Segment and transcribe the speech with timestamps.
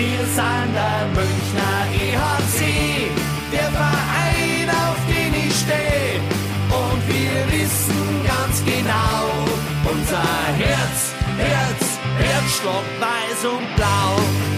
[0.00, 3.10] Wir sind der Münchner EHC,
[3.52, 6.22] der Verein, auf den ich stehe.
[6.70, 9.28] Und wir wissen ganz genau,
[9.92, 10.24] unser
[10.56, 14.49] Herz, Herz, Herzschlag weiß und blau.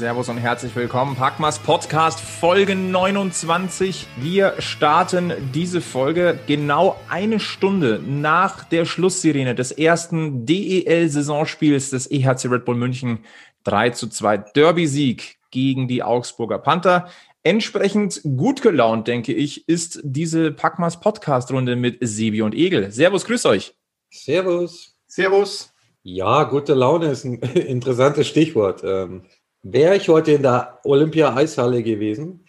[0.00, 1.14] Servus und herzlich willkommen.
[1.14, 4.06] Packmas Podcast Folge 29.
[4.16, 12.46] Wir starten diese Folge genau eine Stunde nach der Schlusssirene des ersten DEL-Saisonspiels des EHC
[12.46, 13.26] Red Bull München.
[13.64, 17.10] 3 zu 2 Derby-Sieg gegen die Augsburger Panther.
[17.42, 22.90] Entsprechend gut gelaunt, denke ich, ist diese Packmas Podcast-Runde mit Sebi und Egel.
[22.90, 23.74] Servus, grüß euch.
[24.08, 24.96] Servus.
[25.06, 25.74] Servus.
[26.02, 28.80] Ja, gute Laune ist ein interessantes Stichwort.
[28.82, 29.24] Ähm,
[29.62, 32.44] Wäre ich heute in der Olympia-Eishalle gewesen,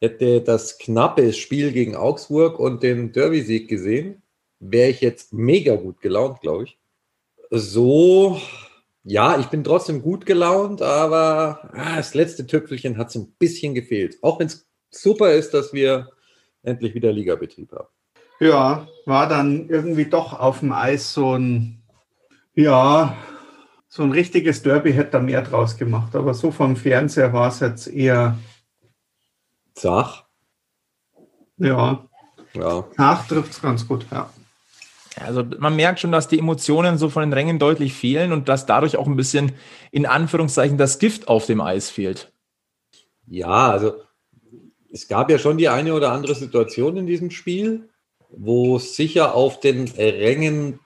[0.00, 4.22] hätte das knappe Spiel gegen Augsburg und den Derby-Sieg gesehen,
[4.60, 6.78] wäre ich jetzt mega gut gelaunt, glaube ich.
[7.50, 8.40] So,
[9.02, 13.74] ja, ich bin trotzdem gut gelaunt, aber ah, das letzte Tüpfelchen hat so ein bisschen
[13.74, 14.18] gefehlt.
[14.22, 16.10] Auch wenn es super ist, dass wir
[16.62, 17.88] endlich wieder Ligabetrieb haben.
[18.40, 21.82] Ja, war dann irgendwie doch auf dem Eis so ein,
[22.54, 23.16] ja,
[23.94, 26.16] so ein richtiges Derby hätte da mehr draus gemacht.
[26.16, 28.36] Aber so vom Fernseher war es jetzt eher.
[29.74, 30.24] Zach?
[31.58, 32.04] Ja.
[32.54, 32.84] Ja.
[32.96, 34.28] Zach trifft es ganz gut, ja.
[35.20, 38.66] Also man merkt schon, dass die Emotionen so von den Rängen deutlich fehlen und dass
[38.66, 39.52] dadurch auch ein bisschen
[39.92, 42.32] in Anführungszeichen das Gift auf dem Eis fehlt.
[43.28, 43.94] Ja, also
[44.90, 47.90] es gab ja schon die eine oder andere Situation in diesem Spiel,
[48.28, 50.80] wo es sicher auf den Rängen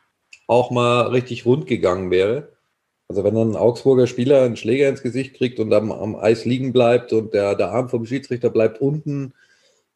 [0.47, 2.58] auch mal richtig rund gegangen wäre.
[3.09, 6.45] Also wenn dann ein Augsburger Spieler einen Schläger ins Gesicht kriegt und am, am Eis
[6.45, 9.33] liegen bleibt und der, der Arm vom Schiedsrichter bleibt unten,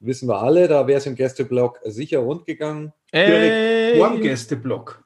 [0.01, 2.93] wissen wir alle, da wäre es im Gästeblock sicher rund gegangen.
[3.13, 5.05] Direkt vorm Gästeblock.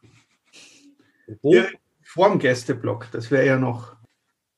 [1.42, 1.50] Wo?
[1.50, 3.96] Direkt vorm Gästeblock, das wäre ja noch.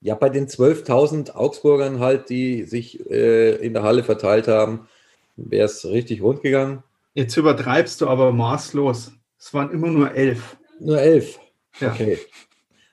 [0.00, 4.86] Ja, bei den 12.000 Augsburgern halt, die sich äh, in der Halle verteilt haben,
[5.36, 6.84] wäre es richtig rund gegangen.
[7.14, 9.12] Jetzt übertreibst du aber maßlos.
[9.38, 10.56] Es waren immer nur elf.
[10.78, 11.40] Nur elf.
[11.80, 11.92] Ja.
[11.92, 12.18] Okay.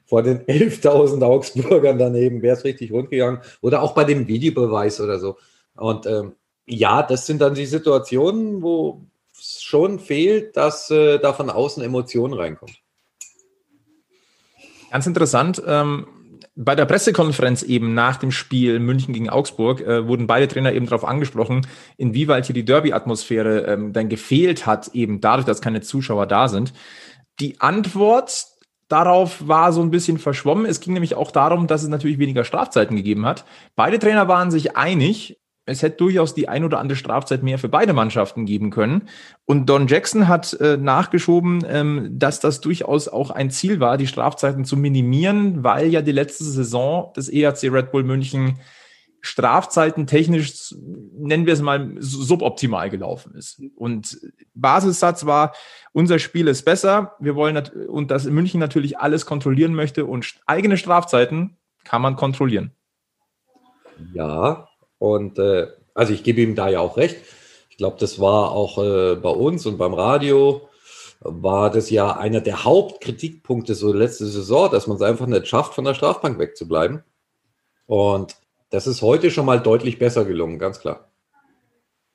[0.06, 3.40] Vor den 11.000 Augsburgern daneben wäre es richtig rund gegangen.
[3.62, 5.38] Oder auch bei dem Videobeweis oder so.
[5.76, 6.34] Und ähm,
[6.66, 9.06] ja, das sind dann die Situationen, wo
[9.38, 12.82] es schon fehlt, dass äh, da von außen Emotionen reinkommt.
[14.92, 15.62] Ganz interessant.
[15.66, 16.08] Ähm,
[16.56, 20.86] bei der Pressekonferenz eben nach dem Spiel München gegen Augsburg äh, wurden beide Trainer eben
[20.86, 21.68] darauf angesprochen,
[21.98, 26.74] inwieweit hier die Derby-Atmosphäre ähm, dann gefehlt hat, eben dadurch, dass keine Zuschauer da sind.
[27.42, 28.46] Die Antwort
[28.88, 30.66] darauf war so ein bisschen verschwommen.
[30.66, 33.46] Es ging nämlich auch darum, dass es natürlich weniger Strafzeiten gegeben hat.
[33.76, 37.70] Beide Trainer waren sich einig, es hätte durchaus die ein oder andere Strafzeit mehr für
[37.70, 39.10] beide Mannschaften geben können.
[39.46, 44.08] Und Don Jackson hat äh, nachgeschoben, ähm, dass das durchaus auch ein Ziel war, die
[44.08, 48.60] Strafzeiten zu minimieren, weil ja die letzte Saison des ERC Red Bull München
[49.26, 50.76] Strafzeiten technisch,
[51.18, 53.62] nennen wir es mal, suboptimal gelaufen ist.
[53.76, 54.20] Und
[54.54, 55.54] Basissatz war,
[55.94, 60.78] unser Spiel ist besser, wir wollen, und dass München natürlich alles kontrollieren möchte und eigene
[60.78, 62.72] Strafzeiten kann man kontrollieren.
[64.14, 64.68] Ja,
[65.00, 67.18] und äh, also ich gebe ihm da ja auch recht.
[67.70, 70.70] Ich glaube, das war auch äh, bei uns und beim Radio
[71.20, 75.74] war das ja einer der Hauptkritikpunkte so letzte Saison, dass man es einfach nicht schafft,
[75.74, 77.04] von der Strafbank wegzubleiben.
[77.88, 78.36] Und
[78.70, 81.12] das ist heute schon mal deutlich besser gelungen, ganz klar.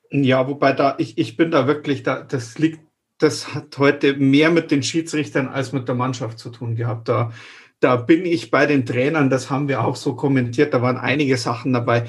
[0.09, 2.79] Ja, wobei da, ich, ich bin da wirklich, da, das liegt,
[3.17, 7.07] das hat heute mehr mit den Schiedsrichtern als mit der Mannschaft zu tun gehabt.
[7.07, 7.31] Da,
[7.79, 11.37] da bin ich bei den Trainern, das haben wir auch so kommentiert, da waren einige
[11.37, 12.07] Sachen dabei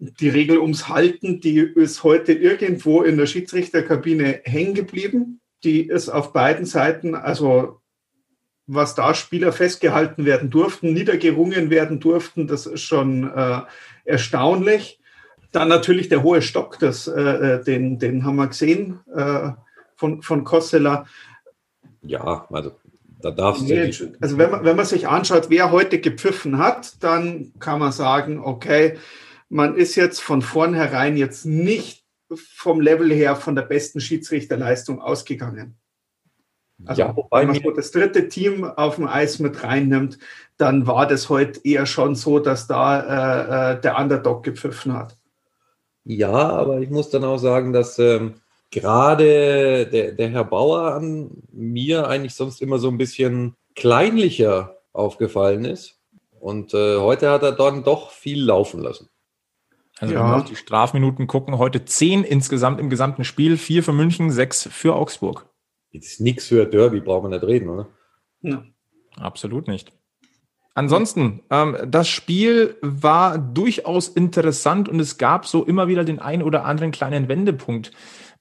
[0.00, 5.40] die Regel ums Halten, die ist heute irgendwo in der Schiedsrichterkabine hängen geblieben.
[5.62, 7.80] Die ist auf beiden Seiten, also
[8.72, 13.62] was da Spieler festgehalten werden durften, niedergerungen werden durften, das ist schon äh,
[14.04, 15.00] erstaunlich.
[15.52, 19.50] Dann natürlich der hohe Stock, das, äh, äh den, den haben wir gesehen äh,
[19.96, 21.06] von, von Kossela.
[22.02, 22.72] Ja, also
[23.20, 24.12] da darfst nee, du.
[24.20, 28.38] Also wenn man, wenn man sich anschaut, wer heute gepfiffen hat, dann kann man sagen,
[28.38, 28.98] okay,
[29.48, 35.76] man ist jetzt von vornherein jetzt nicht vom Level her von der besten Schiedsrichterleistung ausgegangen.
[36.86, 40.18] Also ja, wenn man so das dritte Team auf dem Eis mit reinnimmt,
[40.56, 45.16] dann war das heute eher schon so, dass da äh, äh, der Underdog gepfiffen hat.
[46.04, 48.34] Ja, aber ich muss dann auch sagen, dass ähm,
[48.70, 55.64] gerade der, der Herr Bauer an mir eigentlich sonst immer so ein bisschen kleinlicher aufgefallen
[55.64, 55.98] ist.
[56.38, 59.08] Und äh, heute hat er dann doch viel laufen lassen.
[59.98, 60.20] Also ja.
[60.20, 64.30] wenn wir auf die Strafminuten gucken, heute zehn insgesamt im gesamten Spiel, vier für München,
[64.30, 65.49] sechs für Augsburg.
[65.92, 67.88] Ist nichts für Derby, brauchen wir nicht reden, oder?
[68.42, 68.64] Ja.
[69.16, 69.92] Absolut nicht.
[70.74, 76.42] Ansonsten, ähm, das Spiel war durchaus interessant und es gab so immer wieder den einen
[76.42, 77.90] oder anderen kleinen Wendepunkt.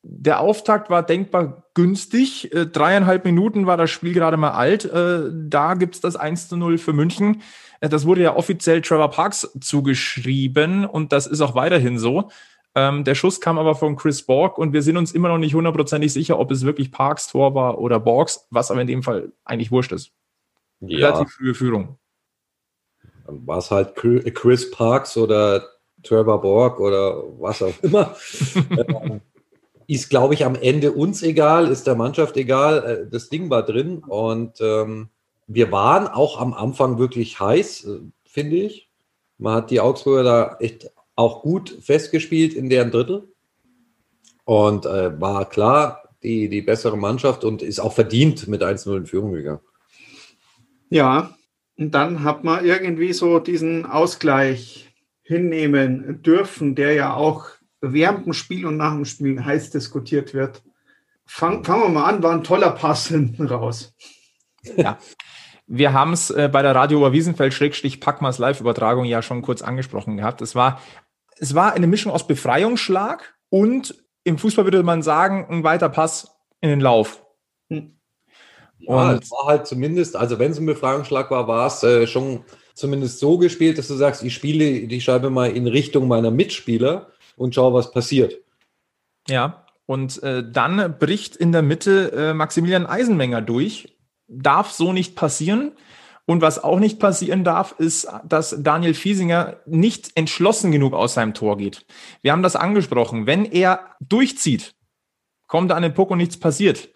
[0.04, 2.54] Der Auftakt war denkbar günstig.
[2.54, 4.86] Äh, dreieinhalb Minuten war das Spiel gerade mal alt.
[4.86, 7.42] Äh, da gibt's das 1 zu 0 für München.
[7.81, 12.30] Äh, das wurde ja offiziell Trevor Parks zugeschrieben und das ist auch weiterhin so.
[12.79, 15.53] Ähm, der Schuss kam aber von Chris Borg und wir sind uns immer noch nicht
[15.53, 19.33] hundertprozentig sicher, ob es wirklich Parks Tor war oder Borgs, was aber in dem Fall
[19.43, 20.11] eigentlich wurscht ist.
[20.79, 21.09] Ja.
[21.09, 21.97] Relativ frühe Führung.
[23.25, 25.67] Dann war es halt Chri- Chris Parks oder
[26.03, 28.15] Trevor Borg oder was auch immer.
[28.77, 29.21] Ähm,
[29.87, 32.83] ist, glaube ich, am Ende uns egal, ist der Mannschaft egal.
[32.85, 35.09] Äh, Das Ding war drin und ähm,
[35.47, 38.89] wir waren auch am Anfang wirklich heiß, äh, finde ich.
[39.39, 43.27] Man hat die Augsburger da echt auch gut festgespielt in deren Drittel
[44.45, 49.06] und äh, war klar die, die bessere Mannschaft und ist auch verdient mit 1-0 in
[49.06, 49.60] Führung gegangen.
[50.89, 51.36] Ja,
[51.77, 57.48] und dann hat man irgendwie so diesen Ausgleich hinnehmen dürfen, der ja auch
[57.81, 60.63] während dem Spiel und nach dem Spiel heiß diskutiert wird.
[61.25, 63.94] Fang, fangen wir mal an, war ein toller Pass hinten raus.
[64.77, 64.98] Ja.
[65.72, 70.42] Wir haben es äh, bei der Radio Oberwiesenfeld-Packmas Live-Übertragung ja schon kurz angesprochen gehabt.
[70.42, 70.81] Es war,
[71.39, 76.31] es war eine Mischung aus Befreiungsschlag und im Fußball würde man sagen, ein weiter Pass
[76.62, 77.24] in den Lauf.
[77.69, 77.95] Hm.
[78.80, 82.07] Ja, Und- es war halt zumindest, also wenn es ein Befreiungsschlag war, war es äh,
[82.07, 82.44] schon
[82.74, 87.12] zumindest so gespielt, dass du sagst, ich spiele die Scheibe mal in Richtung meiner Mitspieler
[87.36, 88.36] und schau, was passiert.
[89.27, 93.97] Ja, und äh, dann bricht in der Mitte äh, Maximilian Eisenmenger durch.
[94.27, 95.71] Darf so nicht passieren.
[96.29, 101.33] Und was auch nicht passieren darf, ist, dass Daniel Fiesinger nicht entschlossen genug aus seinem
[101.33, 101.87] Tor geht.
[102.21, 103.25] Wir haben das angesprochen.
[103.25, 104.75] Wenn er durchzieht,
[105.47, 106.89] kommt er an den Puck und nichts passiert.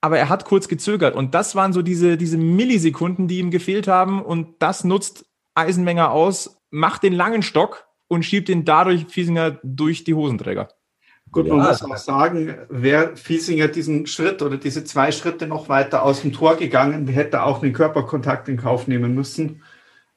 [0.00, 1.14] Aber er hat kurz gezögert.
[1.14, 4.20] Und das waren so diese, diese Millisekunden, die ihm gefehlt haben.
[4.20, 5.24] Und das nutzt
[5.54, 10.68] Eisenmenger aus, macht den langen Stock und schiebt ihn dadurch Fiesinger durch die Hosenträger.
[11.30, 15.68] Gut, Ja, man muss auch sagen, wäre Fiesinger diesen Schritt oder diese zwei Schritte noch
[15.68, 19.62] weiter aus dem Tor gegangen, hätte er auch den Körperkontakt in Kauf nehmen müssen.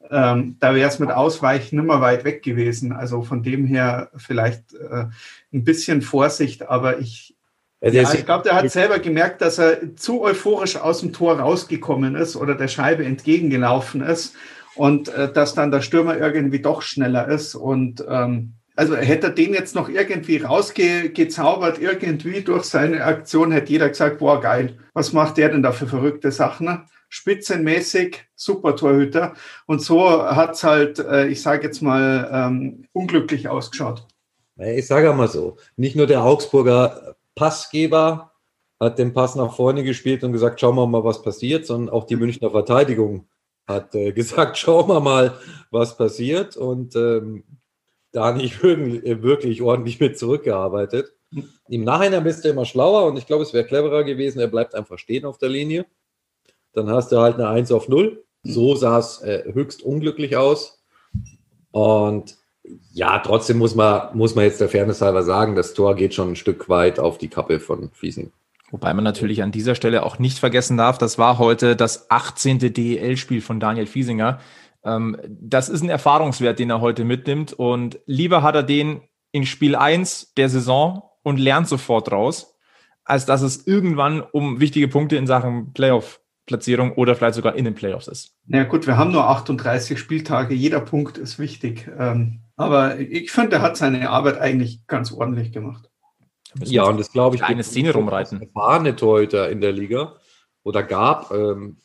[0.10, 2.92] Ähm, da wäre es mit Ausweichen nimmer weit weg gewesen.
[2.92, 5.06] Also von dem her vielleicht äh,
[5.54, 7.36] ein bisschen Vorsicht, aber ich,
[7.82, 11.40] Also ja, ich glaube, der hat selber gemerkt, dass er zu euphorisch aus dem Tor
[11.40, 14.36] rausgekommen ist oder der Scheibe entgegengelaufen ist
[14.76, 17.56] und äh, dass dann der Stürmer irgendwie doch schneller ist.
[17.56, 23.72] Und ähm, also hätte er den jetzt noch irgendwie rausgezaubert, irgendwie durch seine Aktion, hätte
[23.72, 26.68] jeder gesagt, boah, geil, was macht der denn da für verrückte Sachen?
[26.68, 26.86] Ne?
[27.10, 29.34] Spitzenmäßig, super Torhüter.
[29.66, 34.08] Und so hat's halt, äh, ich sage jetzt mal, ähm, unglücklich ausgeschaut.
[34.58, 38.32] ich sage mal so, nicht nur der Augsburger Passgeber
[38.80, 42.06] hat den Pass nach vorne gespielt und gesagt, schauen wir mal, was passiert, sondern auch
[42.06, 43.28] die Münchner Verteidigung
[43.68, 45.38] hat äh, gesagt, schauen wir mal,
[45.70, 47.44] was passiert und ähm,
[48.12, 51.14] da nicht wirklich, wirklich ordentlich mit zurückgearbeitet.
[51.70, 54.76] Im Nachhinein bist du immer schlauer und ich glaube, es wäre cleverer gewesen, er bleibt
[54.76, 55.86] einfach stehen auf der Linie.
[56.74, 58.24] Dann hast du halt eine 1 auf 0.
[58.44, 60.84] So sah es äh, höchst unglücklich aus.
[61.72, 62.38] Und
[62.94, 66.32] ja, trotzdem muss man, muss man jetzt der Fairness halber sagen, das Tor geht schon
[66.32, 68.32] ein Stück weit auf die Kappe von Fiesing.
[68.72, 72.74] Wobei man natürlich an dieser Stelle auch nicht vergessen darf, das war heute das 18.
[72.74, 74.40] DEL-Spiel von Daniel Fiesinger.
[74.84, 77.54] Ähm, das ist ein Erfahrungswert, den er heute mitnimmt.
[77.54, 79.02] Und lieber hat er den
[79.32, 82.58] in Spiel 1 der Saison und lernt sofort raus,
[83.04, 87.76] als dass es irgendwann um wichtige Punkte in Sachen Playoff-Platzierung oder vielleicht sogar in den
[87.76, 88.36] Playoffs ist.
[88.46, 91.90] Na ja, gut, wir haben nur 38 Spieltage, jeder Punkt ist wichtig.
[91.98, 95.90] Ähm, aber ich finde, er hat seine Arbeit eigentlich ganz ordentlich gemacht.
[96.60, 98.42] Ja, und das glaube ich, eine Szene rumreiten.
[98.42, 100.16] erfahrene Torhüter in der Liga
[100.64, 101.78] oder gab, ähm,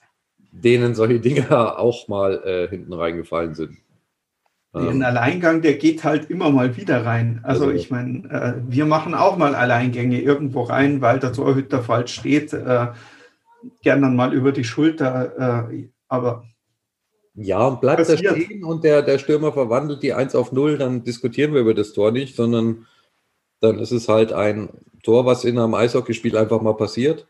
[0.63, 1.47] denen solche Dinge
[1.79, 3.77] auch mal äh, hinten reingefallen sind.
[4.73, 7.41] Ein Ähm, Alleingang, der geht halt immer mal wieder rein.
[7.43, 11.83] Also, Also- ich meine, äh, wir machen auch mal Alleingänge irgendwo rein, weil der Torhüter
[11.83, 12.53] falsch steht.
[12.53, 12.89] Äh,
[13.83, 15.69] gern dann mal über die Schulter.
[15.71, 16.45] Äh, aber
[17.35, 18.37] ja, und bleibt er passiert.
[18.37, 21.93] stehen und der, der Stürmer verwandelt die 1 auf 0, dann diskutieren wir über das
[21.93, 22.87] Tor nicht, sondern
[23.61, 24.71] dann ist es halt ein
[25.03, 27.27] Tor, was in einem Eishockeyspiel einfach mal passiert.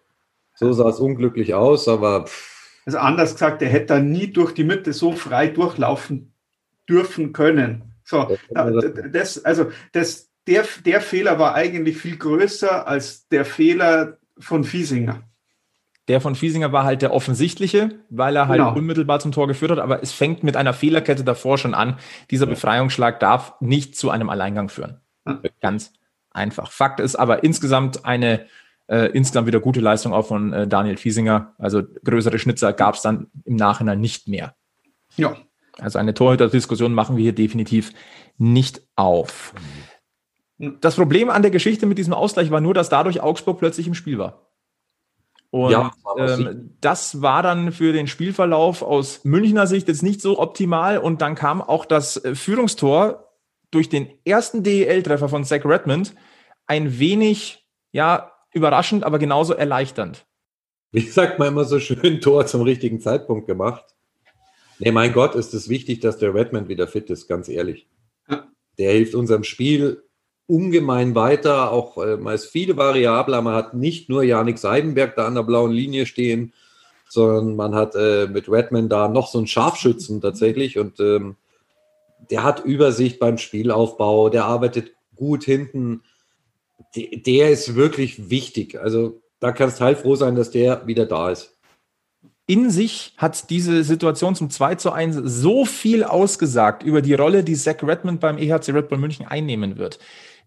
[0.54, 2.55] So sah es unglücklich aus, aber pff,
[2.86, 6.32] also anders gesagt, er hätte da nie durch die Mitte so frei durchlaufen
[6.88, 7.94] dürfen können.
[8.04, 8.36] So,
[9.12, 15.22] das, also das, der, der Fehler war eigentlich viel größer als der Fehler von Fiesinger.
[16.06, 18.76] Der von Fiesinger war halt der offensichtliche, weil er halt Genau.
[18.76, 21.98] unmittelbar zum Tor geführt hat, aber es fängt mit einer Fehlerkette davor schon an.
[22.30, 22.46] Dieser.
[22.46, 25.00] Befreiungsschlag darf nicht zu einem Alleingang führen.
[25.60, 25.92] Ganz
[26.30, 26.70] einfach.
[26.70, 28.46] Fakt ist aber insgesamt eine
[28.88, 31.54] äh, insgesamt wieder gute Leistung auch von äh, Daniel Fiesinger.
[31.58, 34.54] Also größere Schnitzer gab es dann im Nachhinein nicht mehr.
[35.16, 35.36] Ja.
[35.78, 37.92] Also eine Torhüter-Diskussion machen wir hier definitiv
[38.38, 39.52] nicht auf.
[40.58, 43.94] Das Problem an der Geschichte mit diesem Ausgleich war nur, dass dadurch Augsburg plötzlich im
[43.94, 44.46] Spiel war.
[45.50, 50.38] Und ja, ähm, das war dann für den Spielverlauf aus Münchner Sicht jetzt nicht so
[50.38, 50.98] optimal.
[50.98, 53.32] Und dann kam auch das äh, Führungstor
[53.70, 56.14] durch den ersten DEL-Treffer von Zach Redmond
[56.66, 60.26] ein wenig, ja, überraschend, aber genauso erleichternd.
[60.90, 63.84] Wie sagt man immer so schön, Tor zum richtigen Zeitpunkt gemacht.
[64.78, 67.86] Nee, mein Gott, ist es wichtig, dass der Redmond wieder fit ist, ganz ehrlich.
[68.78, 70.02] Der hilft unserem Spiel
[70.46, 71.72] ungemein weiter.
[71.72, 73.40] Auch äh, man ist viele Variabler.
[73.42, 76.52] Man hat nicht nur Janik Seidenberg da an der blauen Linie stehen,
[77.08, 81.36] sondern man hat äh, mit Redman da noch so einen Scharfschützen tatsächlich und ähm,
[82.30, 86.02] der hat Übersicht beim Spielaufbau, der arbeitet gut hinten.
[86.96, 88.80] De der ist wirklich wichtig.
[88.80, 91.56] Also da kannst heilfroh sein, dass der wieder da ist
[92.46, 97.42] in sich hat diese Situation zum 2 zu 1 so viel ausgesagt über die Rolle,
[97.42, 99.98] die Zach Redmond beim EHC Red Bull München einnehmen wird.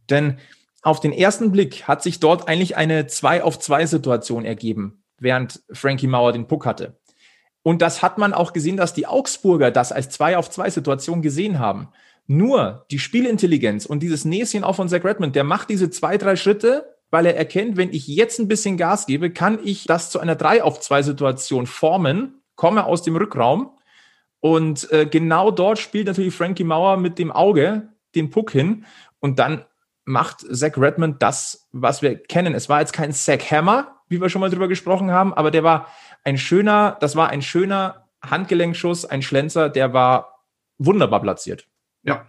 [0.10, 0.38] Denn
[0.82, 5.62] auf den ersten Blick hat sich dort eigentlich eine 2 auf 2 Situation ergeben, während
[5.74, 6.98] Frankie Mauer den Puck hatte.
[7.64, 11.22] Und das hat man auch gesehen, dass die Augsburger das als 2 auf 2 Situation
[11.22, 11.90] gesehen haben.
[12.32, 16.36] Nur die Spielintelligenz und dieses Näschen auch von Zach Redmond, der macht diese zwei, drei
[16.36, 20.20] Schritte, weil er erkennt, wenn ich jetzt ein bisschen Gas gebe, kann ich das zu
[20.20, 23.72] einer 3 auf 2 Situation formen, komme aus dem Rückraum
[24.42, 28.86] und äh, genau dort spielt natürlich Frankie Mauer mit dem Auge den Puck hin
[29.20, 29.66] und dann
[30.06, 32.54] macht Zach Redmond das, was wir kennen.
[32.54, 35.64] Es war jetzt kein Zach Hammer, wie wir schon mal drüber gesprochen haben, aber der
[35.64, 35.88] war
[36.24, 40.46] ein schöner, das war ein schöner Handgelenkschuss, ein Schlenzer, der war
[40.78, 41.69] wunderbar platziert.
[42.04, 42.28] Ja.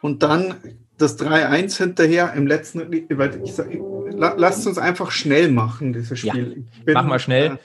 [0.00, 0.54] Und dann
[0.98, 2.80] das 3-1 hinterher im letzten,
[3.10, 3.68] weil ich sag,
[4.12, 6.64] lasst uns einfach schnell machen, dieses Spiel.
[6.78, 7.58] Ja, bin, mach mal schnell.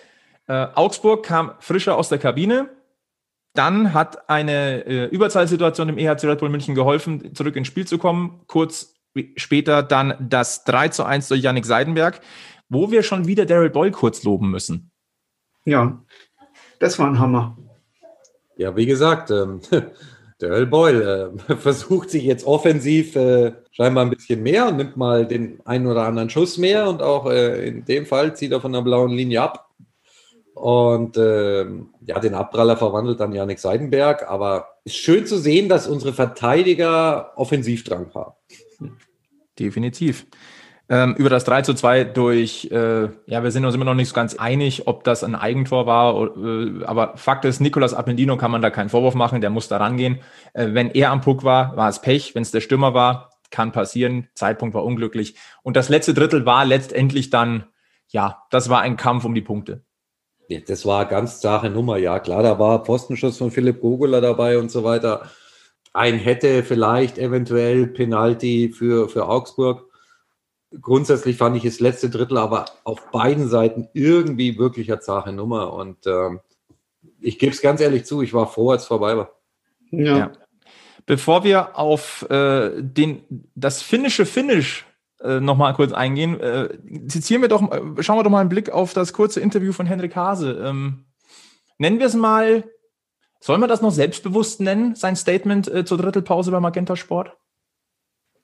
[0.47, 2.69] Äh, Augsburg kam frischer aus der Kabine.
[3.53, 7.97] Dann hat eine äh, Überzahlsituation im EHC Red Bull München geholfen, zurück ins Spiel zu
[7.97, 8.41] kommen.
[8.47, 8.93] Kurz
[9.35, 12.21] später dann das 3 zu 1 durch Yannick Seidenberg,
[12.69, 14.91] wo wir schon wieder Daryl Boyle kurz loben müssen.
[15.65, 16.03] Ja,
[16.79, 17.57] das war ein Hammer.
[18.55, 19.61] Ja, wie gesagt, ähm,
[20.39, 25.27] Daryl Boyle äh, versucht sich jetzt offensiv äh, scheinbar ein bisschen mehr und nimmt mal
[25.27, 28.73] den einen oder anderen Schuss mehr und auch äh, in dem Fall zieht er von
[28.73, 29.69] der blauen Linie ab.
[30.53, 34.29] Und ähm, ja, den Abpraller verwandelt dann Janik Seidenberg.
[34.29, 38.33] Aber ist schön zu sehen, dass unsere Verteidiger Offensivdrang haben.
[39.57, 40.25] Definitiv.
[40.91, 44.09] Ähm, über das 3 zu 2 durch, äh, ja, wir sind uns immer noch nicht
[44.09, 48.49] so ganz einig, ob das ein Eigentor war, äh, aber Fakt ist, Nicolas Appendino kann
[48.49, 50.19] man da keinen Vorwurf machen, der muss da rangehen.
[50.53, 53.71] Äh, wenn er am Puck war, war es Pech, wenn es der Stürmer war, kann
[53.71, 55.35] passieren, Zeitpunkt war unglücklich.
[55.61, 57.65] Und das letzte Drittel war letztendlich dann,
[58.07, 59.83] ja, das war ein Kampf um die Punkte.
[60.47, 64.57] Ja, das war ganz klare Nummer, ja klar, da war Postenschuss von Philipp Gogula dabei
[64.57, 65.29] und so weiter.
[65.93, 69.88] Ein hätte vielleicht eventuell Penalty für, für Augsburg
[70.79, 75.73] grundsätzlich fand ich das letzte Drittel aber auf beiden Seiten irgendwie wirklich eine zahre Nummer.
[75.73, 76.39] Und ähm,
[77.19, 79.31] ich gebe es ganz ehrlich zu, ich war froh, als es vorbei war.
[79.91, 80.17] Ja.
[80.17, 80.31] ja.
[81.05, 83.23] Bevor wir auf äh, den,
[83.55, 84.85] das finnische Finish
[85.21, 86.69] äh, nochmal kurz eingehen, äh,
[87.07, 89.87] zitieren wir doch, äh, schauen wir doch mal einen Blick auf das kurze Interview von
[89.87, 90.61] Henrik Hase.
[90.63, 91.05] Ähm,
[91.79, 92.63] nennen wir es mal,
[93.39, 97.35] soll man das noch selbstbewusst nennen, sein Statement äh, zur Drittelpause beim Magenta Sport?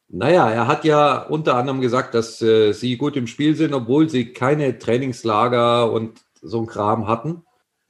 [0.08, 4.10] Naja, er hat ja unter anderem gesagt, dass äh, sie gut im Spiel sind, obwohl
[4.10, 7.44] sie keine Trainingslager und so ein Kram hatten.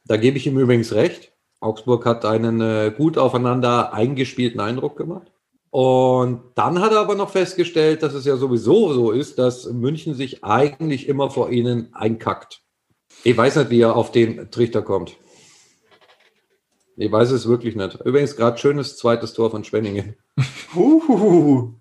[0.06, 1.34] Da gebe ich ihm übrigens recht.
[1.60, 5.32] Augsburg hat einen äh, gut aufeinander eingespielten Eindruck gemacht.
[5.72, 10.14] Und dann hat er aber noch festgestellt, dass es ja sowieso so ist, dass München
[10.14, 12.62] sich eigentlich immer vor ihnen einkackt.
[13.26, 15.18] Ich weiß nicht, wie er auf den Trichter kommt.
[16.96, 18.00] Ich weiß es wirklich nicht.
[18.06, 20.16] Übrigens gerade schönes zweites Tor von Spenningen.
[20.76, 21.74] Uhuhu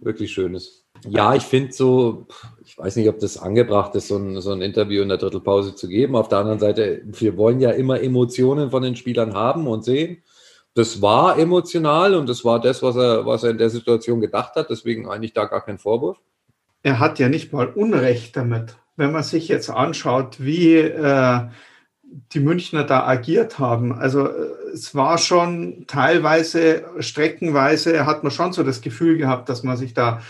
[0.00, 0.86] wirklich schön ist.
[1.08, 2.26] Ja, ich finde so,
[2.64, 5.74] ich weiß nicht, ob das angebracht ist, so ein, so ein Interview in der Drittelpause
[5.74, 6.16] zu geben.
[6.16, 10.22] Auf der anderen Seite, wir wollen ja immer Emotionen von den Spielern haben und sehen.
[10.74, 14.54] Das war emotional und das war das, was er, was er in der Situation gedacht
[14.54, 14.70] hat.
[14.70, 16.18] Deswegen eigentlich da gar kein Vorwurf.
[16.82, 18.76] Er hat ja nicht mal Unrecht damit.
[18.96, 21.40] Wenn man sich jetzt anschaut, wie äh,
[22.32, 23.92] die Münchner da agiert haben.
[23.92, 29.62] Also äh, es war schon teilweise, streckenweise hat man schon so das Gefühl gehabt, dass
[29.62, 30.22] man sich da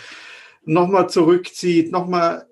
[0.64, 2.46] nochmal zurückzieht, nochmal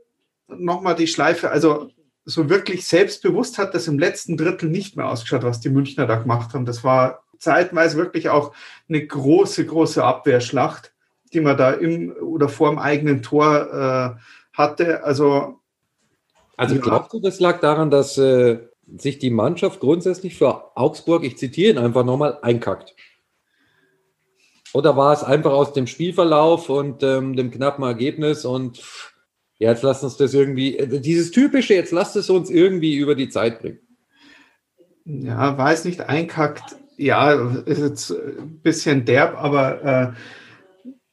[0.48, 1.90] noch mal die Schleife, also
[2.24, 6.16] so wirklich selbstbewusst hat das im letzten Drittel nicht mehr ausgeschaut, was die Münchner da
[6.16, 6.66] gemacht haben.
[6.66, 8.52] Das war zeitweise wirklich auch
[8.88, 10.92] eine große, große Abwehrschlacht,
[11.32, 15.04] die man da im oder vor dem eigenen Tor äh, hatte.
[15.04, 15.60] Also,
[16.56, 18.58] also glaubst du, das lag daran, dass äh,
[18.96, 22.94] sich die Mannschaft grundsätzlich für Augsburg, ich zitiere ihn einfach nochmal, einkackt.
[24.74, 28.82] Oder war es einfach aus dem Spielverlauf und ähm, dem knappen Ergebnis und
[29.58, 33.14] ja, jetzt lasst uns das irgendwie, äh, dieses typische, jetzt lasst es uns irgendwie über
[33.14, 33.80] die Zeit bringen.
[35.04, 37.32] Ja, weiß nicht, einkackt, ja,
[37.64, 40.12] ist jetzt ein bisschen derb, aber äh,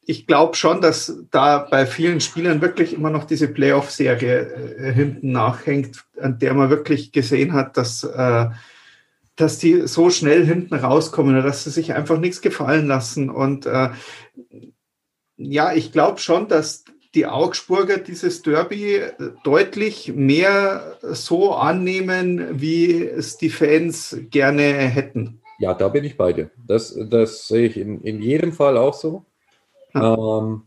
[0.06, 5.32] ich glaube schon, dass da bei vielen Spielern wirklich immer noch diese Playoff-Serie äh, hinten
[5.32, 8.48] nachhängt, an der man wirklich gesehen hat, dass, äh,
[9.36, 13.30] dass die so schnell hinten rauskommen, dass sie sich einfach nichts gefallen lassen.
[13.30, 13.90] Und äh,
[15.38, 16.86] ja, ich glaube schon, dass
[17.16, 19.02] die Augsburger dieses Derby
[19.44, 25.42] deutlich mehr so annehmen, wie es die Fans gerne hätten.
[25.60, 26.52] Ja, da bin ich bei dir.
[26.58, 29.26] Das, das sehe ich in, in jedem Fall auch so.
[29.96, 30.64] Ähm,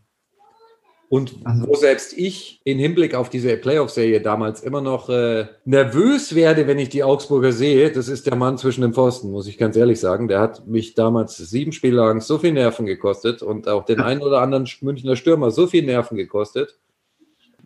[1.09, 6.35] und also wo selbst ich in Hinblick auf diese Playoff-Serie damals immer noch äh, nervös
[6.35, 9.57] werde, wenn ich die Augsburger sehe, das ist der Mann zwischen den Pfosten, muss ich
[9.57, 10.27] ganz ehrlich sagen.
[10.27, 14.21] Der hat mich damals sieben Spiele lang so viel Nerven gekostet und auch den einen
[14.21, 16.77] oder anderen Münchner Stürmer so viel Nerven gekostet.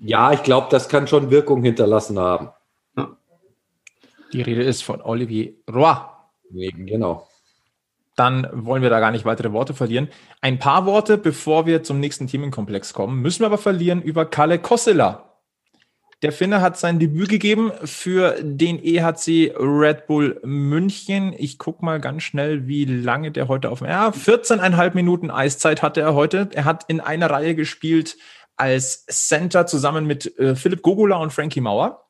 [0.01, 2.49] Ja, ich glaube, das kann schon Wirkung hinterlassen haben.
[4.31, 5.97] Die Rede ist von Olivier Roy.
[6.49, 7.27] Genau
[8.15, 10.09] dann wollen wir da gar nicht weitere Worte verlieren.
[10.41, 14.59] Ein paar Worte, bevor wir zum nächsten Themenkomplex kommen, müssen wir aber verlieren über Kalle
[14.59, 15.33] Kossela.
[16.23, 21.35] Der Finne hat sein Debüt gegeben für den EHC Red Bull München.
[21.37, 23.81] Ich gucke mal ganz schnell, wie lange der heute auf.
[23.81, 26.47] Ja, 14,5 Minuten Eiszeit hatte er heute.
[26.53, 28.15] Er hat in einer Reihe gespielt
[28.55, 32.05] als Center zusammen mit äh, Philipp Gogula und Frankie Mauer.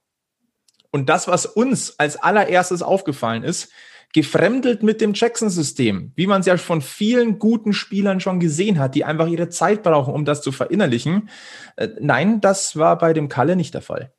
[0.91, 3.71] Und das, was uns als allererstes aufgefallen ist,
[4.13, 8.95] gefremdelt mit dem Jackson-System, wie man es ja von vielen guten Spielern schon gesehen hat,
[8.95, 11.29] die einfach ihre Zeit brauchen, um das zu verinnerlichen.
[11.75, 14.13] Äh, nein, das war bei dem Kalle nicht der Fall.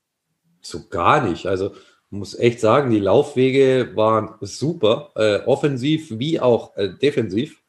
[0.61, 1.47] So gar nicht.
[1.47, 1.73] Also
[2.11, 7.63] muss echt sagen, die Laufwege waren super, äh, offensiv wie auch äh, defensiv.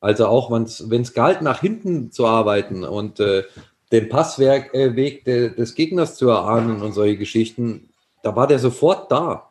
[0.00, 0.62] Also auch wenn
[1.02, 3.44] es galt, nach hinten zu arbeiten und äh,
[3.92, 7.90] den Passweg äh, de, des Gegners zu erahnen und solche Geschichten,
[8.22, 9.45] da war der sofort da.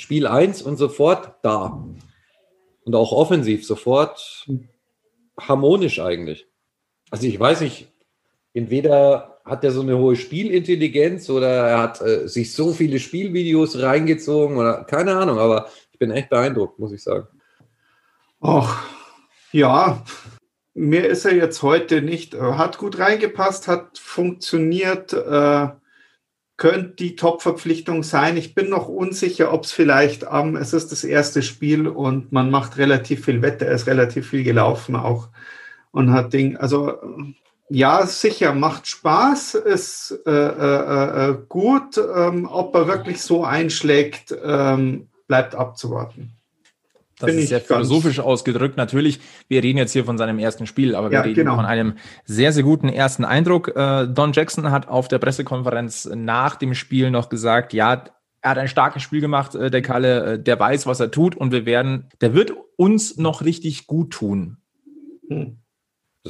[0.00, 1.84] Spiel 1 und sofort da.
[2.84, 4.48] Und auch offensiv sofort
[5.38, 6.48] harmonisch eigentlich.
[7.10, 7.92] Also ich weiß nicht,
[8.54, 13.78] entweder hat er so eine hohe Spielintelligenz oder er hat äh, sich so viele Spielvideos
[13.82, 17.28] reingezogen oder keine Ahnung, aber ich bin echt beeindruckt, muss ich sagen.
[18.40, 18.88] Ach,
[19.52, 20.02] ja,
[20.72, 25.12] mir ist er jetzt heute nicht, hat gut reingepasst, hat funktioniert.
[25.12, 25.68] Äh,
[26.60, 28.36] könnte die Top-Verpflichtung sein.
[28.36, 32.50] Ich bin noch unsicher, ob es vielleicht am, es ist das erste Spiel und man
[32.50, 35.28] macht relativ viel Wette, er ist relativ viel gelaufen auch
[35.90, 36.98] und hat Ding, also
[37.70, 41.96] ja, sicher, macht Spaß, ist äh, äh, äh, gut.
[41.96, 46.32] Ähm, ob er wirklich so einschlägt, ähm, bleibt abzuwarten.
[47.20, 48.76] Das ist sehr philosophisch ausgedrückt.
[48.76, 51.56] Natürlich, wir reden jetzt hier von seinem ersten Spiel, aber wir ja, reden genau.
[51.56, 53.76] von einem sehr, sehr guten ersten Eindruck.
[53.76, 58.04] Äh, Don Jackson hat auf der Pressekonferenz nach dem Spiel noch gesagt, ja,
[58.42, 61.36] er hat ein starkes Spiel gemacht, äh, der Kalle, äh, der weiß, was er tut
[61.36, 64.56] und wir werden, der wird uns noch richtig gut tun.
[65.28, 65.58] Hm.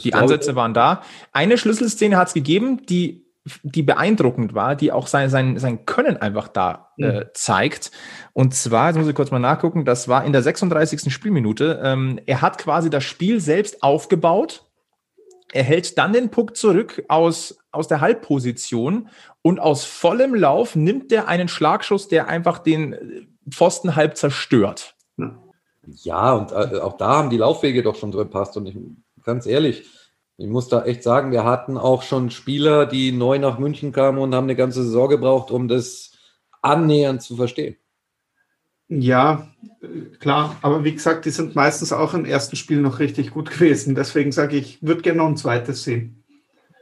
[0.05, 1.03] Die Ansätze waren da.
[1.33, 3.27] Eine Schlüsselszene hat es gegeben, die
[3.63, 7.25] die beeindruckend war, die auch sein, sein, sein Können einfach da äh, mhm.
[7.33, 7.91] zeigt.
[8.33, 11.13] Und zwar, jetzt muss ich kurz mal nachgucken, das war in der 36.
[11.13, 11.81] Spielminute.
[11.83, 14.67] Ähm, er hat quasi das Spiel selbst aufgebaut.
[15.53, 19.09] Er hält dann den Puck zurück aus, aus der Halbposition
[19.43, 24.95] und aus vollem Lauf nimmt er einen Schlagschuss, der einfach den äh, Pfosten halb zerstört.
[25.87, 28.57] Ja, und äh, auch da haben die Laufwege doch schon drin passt.
[28.57, 28.77] Und ich,
[29.25, 29.89] ganz ehrlich,
[30.41, 34.17] ich muss da echt sagen, wir hatten auch schon Spieler, die neu nach München kamen
[34.17, 36.13] und haben eine ganze Saison gebraucht, um das
[36.63, 37.77] annähernd zu verstehen.
[38.89, 39.49] Ja,
[40.19, 40.57] klar.
[40.63, 43.95] Aber wie gesagt, die sind meistens auch im ersten Spiel noch richtig gut gewesen.
[43.95, 46.25] Deswegen sage ich, ich würde gerne noch ein zweites sehen.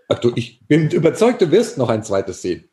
[0.08, 2.70] Ach du, ich bin überzeugt, du wirst noch ein zweites sehen.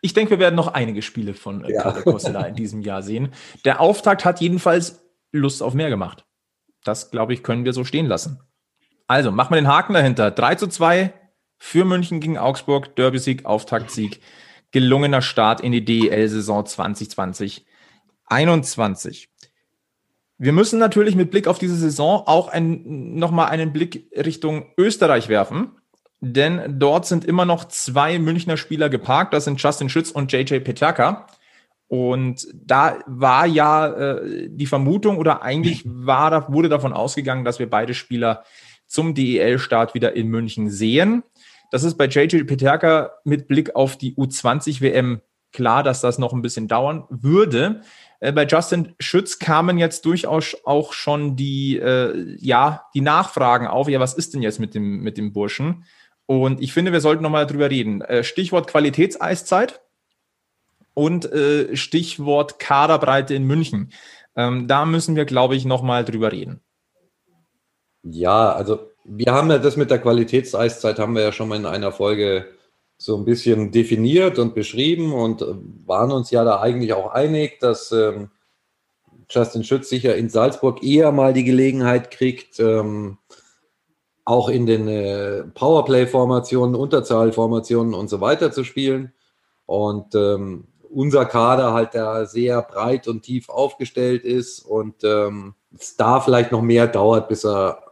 [0.00, 1.90] Ich denke, wir werden noch einige Spiele von äh, ja.
[1.90, 3.30] Kostela in diesem Jahr sehen.
[3.64, 6.24] Der Auftakt hat jedenfalls Lust auf mehr gemacht.
[6.84, 8.38] Das, glaube ich, können wir so stehen lassen.
[9.10, 10.30] Also, mach mal den Haken dahinter.
[10.30, 11.12] 3 zu 2
[11.58, 14.20] für München gegen Augsburg, Derby-Sieg, Auftaktsieg.
[14.70, 17.66] Gelungener Start in die DEL-Saison 2020.
[18.26, 19.28] 21.
[20.38, 25.28] Wir müssen natürlich mit Blick auf diese Saison auch ein, nochmal einen Blick Richtung Österreich
[25.28, 25.72] werfen,
[26.20, 29.34] denn dort sind immer noch zwei Münchner Spieler geparkt.
[29.34, 31.26] Das sind Justin Schütz und JJ Peterka.
[31.88, 37.68] Und da war ja äh, die Vermutung oder eigentlich war, wurde davon ausgegangen, dass wir
[37.68, 38.44] beide Spieler
[38.90, 41.22] zum DEL-Start wieder in München sehen.
[41.70, 45.20] Das ist bei JJ Peterka mit Blick auf die U20 WM
[45.52, 47.82] klar, dass das noch ein bisschen dauern würde.
[48.18, 53.88] Äh, bei Justin Schütz kamen jetzt durchaus auch schon die, äh, ja, die Nachfragen auf,
[53.88, 55.84] ja, was ist denn jetzt mit dem, mit dem Burschen?
[56.26, 58.02] Und ich finde, wir sollten nochmal drüber reden.
[58.02, 59.80] Äh, Stichwort Qualitätseiszeit
[60.94, 63.92] und äh, Stichwort Kaderbreite in München.
[64.36, 66.60] Ähm, da müssen wir, glaube ich, nochmal drüber reden.
[68.02, 71.66] Ja, also wir haben ja das mit der Qualitätseiszeit haben wir ja schon mal in
[71.66, 72.46] einer Folge
[72.96, 75.46] so ein bisschen definiert und beschrieben und äh,
[75.86, 78.30] waren uns ja da eigentlich auch einig, dass ähm,
[79.28, 83.18] Justin Schütz sicher in Salzburg eher mal die Gelegenheit kriegt, ähm,
[84.24, 89.12] auch in den äh, Powerplay-Formationen, Unterzahlformationen und so weiter zu spielen.
[89.66, 95.96] Und ähm, unser Kader halt da sehr breit und tief aufgestellt ist und ähm, es
[95.96, 97.89] da vielleicht noch mehr dauert, bis er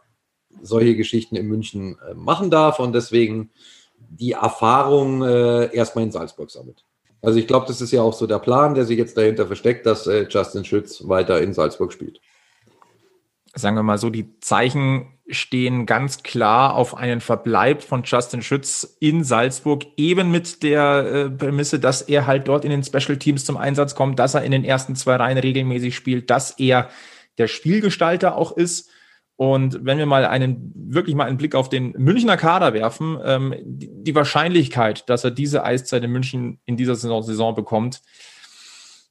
[0.62, 2.78] solche Geschichten in München äh, machen darf.
[2.78, 3.50] Und deswegen
[3.98, 6.84] die Erfahrung äh, erstmal in Salzburg sammelt.
[7.20, 9.86] Also ich glaube, das ist ja auch so der Plan, der sich jetzt dahinter versteckt,
[9.86, 12.20] dass äh, Justin Schütz weiter in Salzburg spielt.
[13.54, 18.96] Sagen wir mal so, die Zeichen stehen ganz klar auf einen Verbleib von Justin Schütz
[19.00, 23.44] in Salzburg, eben mit der äh, Prämisse, dass er halt dort in den Special Teams
[23.44, 26.88] zum Einsatz kommt, dass er in den ersten zwei Reihen regelmäßig spielt, dass er
[27.36, 28.90] der Spielgestalter auch ist
[29.38, 33.54] und wenn wir mal einen, wirklich mal einen Blick auf den Münchner Kader werfen, ähm,
[33.62, 38.02] die, die, Wahrscheinlichkeit, dass er diese Eiszeit in München in dieser Saison, Saison bekommt,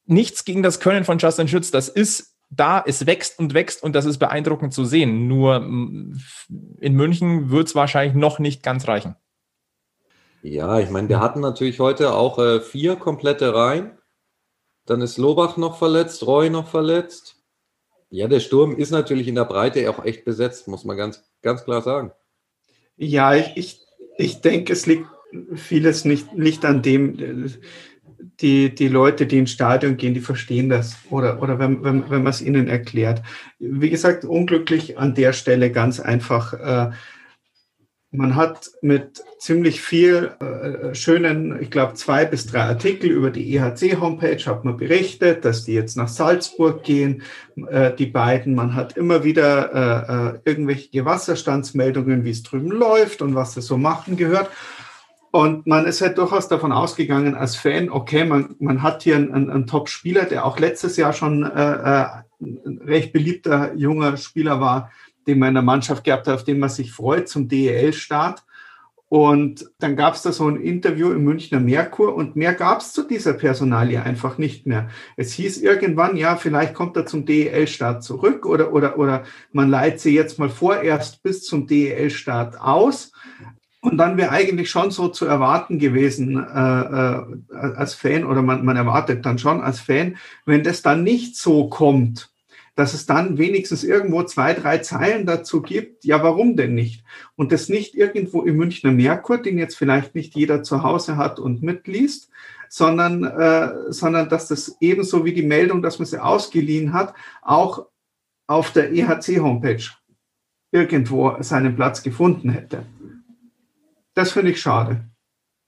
[0.05, 3.95] nichts gegen das Können von Justin Schütz, das ist da, es wächst und wächst und
[3.95, 5.29] das ist beeindruckend zu sehen.
[5.29, 9.15] Nur in München wird es wahrscheinlich noch nicht ganz reichen.
[10.41, 13.97] Ja, ich meine, wir hatten natürlich heute auch äh, vier komplette Reihen.
[14.85, 17.36] Dann ist Lobach noch verletzt, Roy noch verletzt.
[18.09, 21.63] Ja, der Sturm ist natürlich in der Breite auch echt besetzt, muss man ganz, ganz
[21.63, 22.11] klar sagen.
[22.95, 23.81] Ja, ich,
[24.17, 25.07] ich, denke, es liegt
[25.55, 27.51] vieles nicht, nicht an dem,
[28.39, 32.23] die, die Leute, die ins Stadion gehen, die verstehen das oder, oder wenn, wenn, wenn
[32.23, 33.21] man es ihnen erklärt.
[33.59, 36.53] Wie gesagt, unglücklich an der Stelle ganz einfach.
[36.53, 36.91] Äh,
[38.11, 43.55] man hat mit ziemlich viel äh, schönen, ich glaube, zwei bis drei Artikel über die
[43.55, 47.23] EHC-Homepage hat man berichtet, dass die jetzt nach Salzburg gehen,
[47.69, 48.55] äh, die beiden.
[48.55, 53.61] Man hat immer wieder äh, äh irgendwelche Wasserstandsmeldungen, wie es drüben läuft und was sie
[53.61, 54.49] so machen gehört.
[55.31, 59.51] Und man ist halt durchaus davon ausgegangen als Fan, okay, man, man hat hier einen,
[59.51, 62.05] einen Top-Spieler, der auch letztes Jahr schon äh, äh,
[62.39, 64.91] ein recht beliebter junger Spieler war,
[65.27, 68.43] den man in der Mannschaft gehabt hat, auf den man sich freut zum DEL-Start.
[69.09, 72.91] Und dann gab es da so ein Interview im Münchner Merkur und mehr gab es
[72.91, 74.89] zu dieser Personalie einfach nicht mehr.
[75.15, 80.01] Es hieß irgendwann, ja, vielleicht kommt er zum DEL-Start zurück oder, oder, oder man leiht
[80.01, 83.13] sie jetzt mal vorerst bis zum DEL-Start aus.
[83.79, 87.23] Und dann wäre eigentlich schon so zu erwarten gewesen äh, äh,
[87.75, 91.69] als Fan oder man, man erwartet dann schon als Fan, wenn das dann nicht so
[91.69, 92.29] kommt,
[92.77, 97.03] dass es dann wenigstens irgendwo zwei, drei Zeilen dazu gibt, ja, warum denn nicht?
[97.35, 101.39] Und das nicht irgendwo im Münchner Merkur, den jetzt vielleicht nicht jeder zu Hause hat
[101.39, 102.29] und mitliest,
[102.69, 107.87] sondern, äh, sondern dass das ebenso wie die Meldung, dass man sie ausgeliehen hat, auch
[108.45, 109.83] auf der EHC-Homepage
[110.71, 112.85] irgendwo seinen Platz gefunden hätte.
[114.13, 115.03] Das finde ich schade.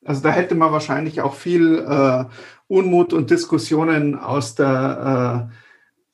[0.05, 2.25] Also da hätte man wahrscheinlich auch viel äh,
[2.67, 5.68] Unmut und Diskussionen aus der äh,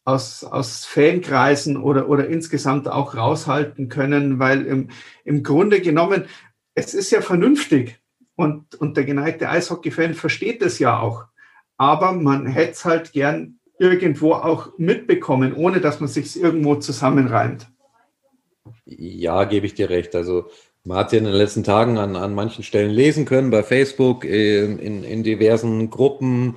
[0.06, 4.90] aus, aus Fankreisen oder, oder insgesamt auch raushalten können, weil im,
[5.26, 6.26] im Grunde genommen,
[6.76, 8.00] es ist ja vernünftig
[8.36, 11.26] und, und der geneigte Eishockey-Fan versteht das ja auch.
[11.78, 17.68] Aber man hätte es halt gern irgendwo auch mitbekommen, ohne dass man sich irgendwo zusammenreimt.
[18.86, 20.16] Ja, gebe ich dir recht.
[20.16, 20.50] Also
[20.84, 24.24] man hat ja in den letzten Tagen an, an manchen Stellen lesen können, bei Facebook,
[24.24, 26.56] in, in, in diversen Gruppen,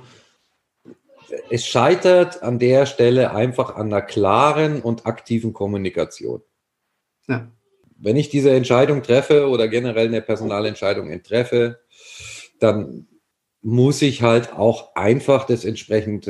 [1.49, 6.41] es scheitert an der Stelle einfach an einer klaren und aktiven Kommunikation.
[7.27, 7.51] Ja.
[7.97, 11.79] Wenn ich diese Entscheidung treffe oder generell eine Personalentscheidung treffe,
[12.59, 13.07] dann
[13.61, 16.25] muss ich halt auch einfach das entsprechend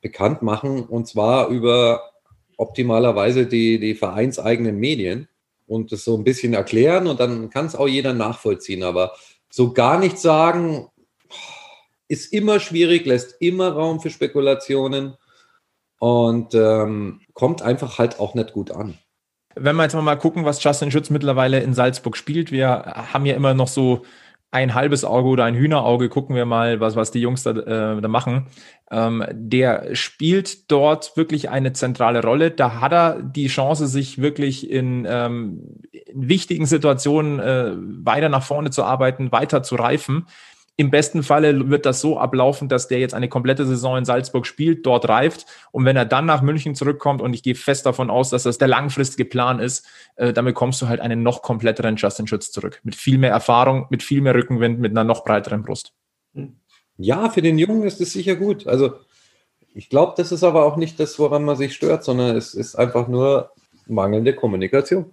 [0.00, 2.10] bekannt machen und zwar über
[2.56, 5.28] optimalerweise die, die vereinseigenen Medien
[5.66, 8.82] und das so ein bisschen erklären und dann kann es auch jeder nachvollziehen.
[8.82, 9.12] Aber
[9.48, 10.88] so gar nichts sagen,
[12.10, 15.14] ist immer schwierig, lässt immer Raum für Spekulationen
[16.00, 18.98] und ähm, kommt einfach halt auch nicht gut an.
[19.54, 22.68] Wenn wir jetzt mal gucken, was Justin Schütz mittlerweile in Salzburg spielt, wir
[23.12, 24.02] haben ja immer noch so
[24.50, 28.00] ein halbes Auge oder ein Hühnerauge, gucken wir mal, was, was die Jungs da, äh,
[28.00, 28.48] da machen.
[28.90, 32.50] Ähm, der spielt dort wirklich eine zentrale Rolle.
[32.50, 37.72] Da hat er die Chance, sich wirklich in, ähm, in wichtigen Situationen äh,
[38.04, 40.26] weiter nach vorne zu arbeiten, weiter zu reifen
[40.80, 44.46] Im besten Falle wird das so ablaufen, dass der jetzt eine komplette Saison in Salzburg
[44.46, 48.08] spielt, dort reift und wenn er dann nach München zurückkommt und ich gehe fest davon
[48.08, 51.96] aus, dass das der langfristige Plan ist, äh, dann bekommst du halt einen noch kompletteren
[51.96, 52.80] Justin Schütz zurück.
[52.82, 55.92] Mit viel mehr Erfahrung, mit viel mehr Rückenwind, mit einer noch breiteren Brust.
[56.96, 58.66] Ja, für den Jungen ist es sicher gut.
[58.66, 58.94] Also
[59.74, 62.74] ich glaube, das ist aber auch nicht das, woran man sich stört, sondern es ist
[62.74, 63.50] einfach nur
[63.86, 65.10] mangelnde Kommunikation.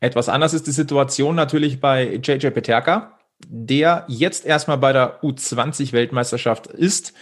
[0.00, 6.66] Etwas anders ist die Situation natürlich bei JJ Peterka, der jetzt erstmal bei der U20-Weltmeisterschaft
[6.66, 7.12] ist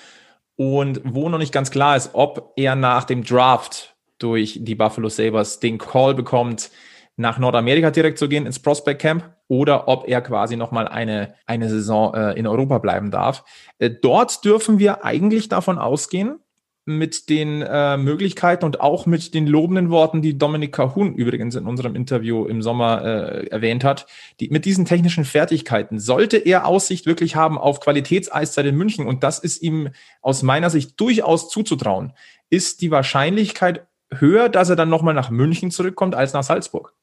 [0.57, 5.09] und wo noch nicht ganz klar ist, ob er nach dem Draft durch die Buffalo
[5.09, 6.70] Sabres den Call bekommt,
[7.16, 11.68] nach Nordamerika direkt zu gehen ins Prospect Camp oder ob er quasi nochmal eine, eine
[11.68, 13.44] Saison äh, in Europa bleiben darf.
[13.78, 16.40] Äh, dort dürfen wir eigentlich davon ausgehen,
[16.88, 21.66] mit den äh, Möglichkeiten und auch mit den lobenden Worten, die Dominik Cahun übrigens in
[21.66, 24.07] unserem Interview im Sommer äh, erwähnt hat,
[24.40, 29.22] die, mit diesen technischen Fertigkeiten sollte er Aussicht wirklich haben auf Qualitätseiszeit in München und
[29.22, 29.90] das ist ihm
[30.22, 32.14] aus meiner Sicht durchaus zuzutrauen,
[32.48, 36.94] ist die Wahrscheinlichkeit höher, dass er dann nochmal nach München zurückkommt als nach Salzburg.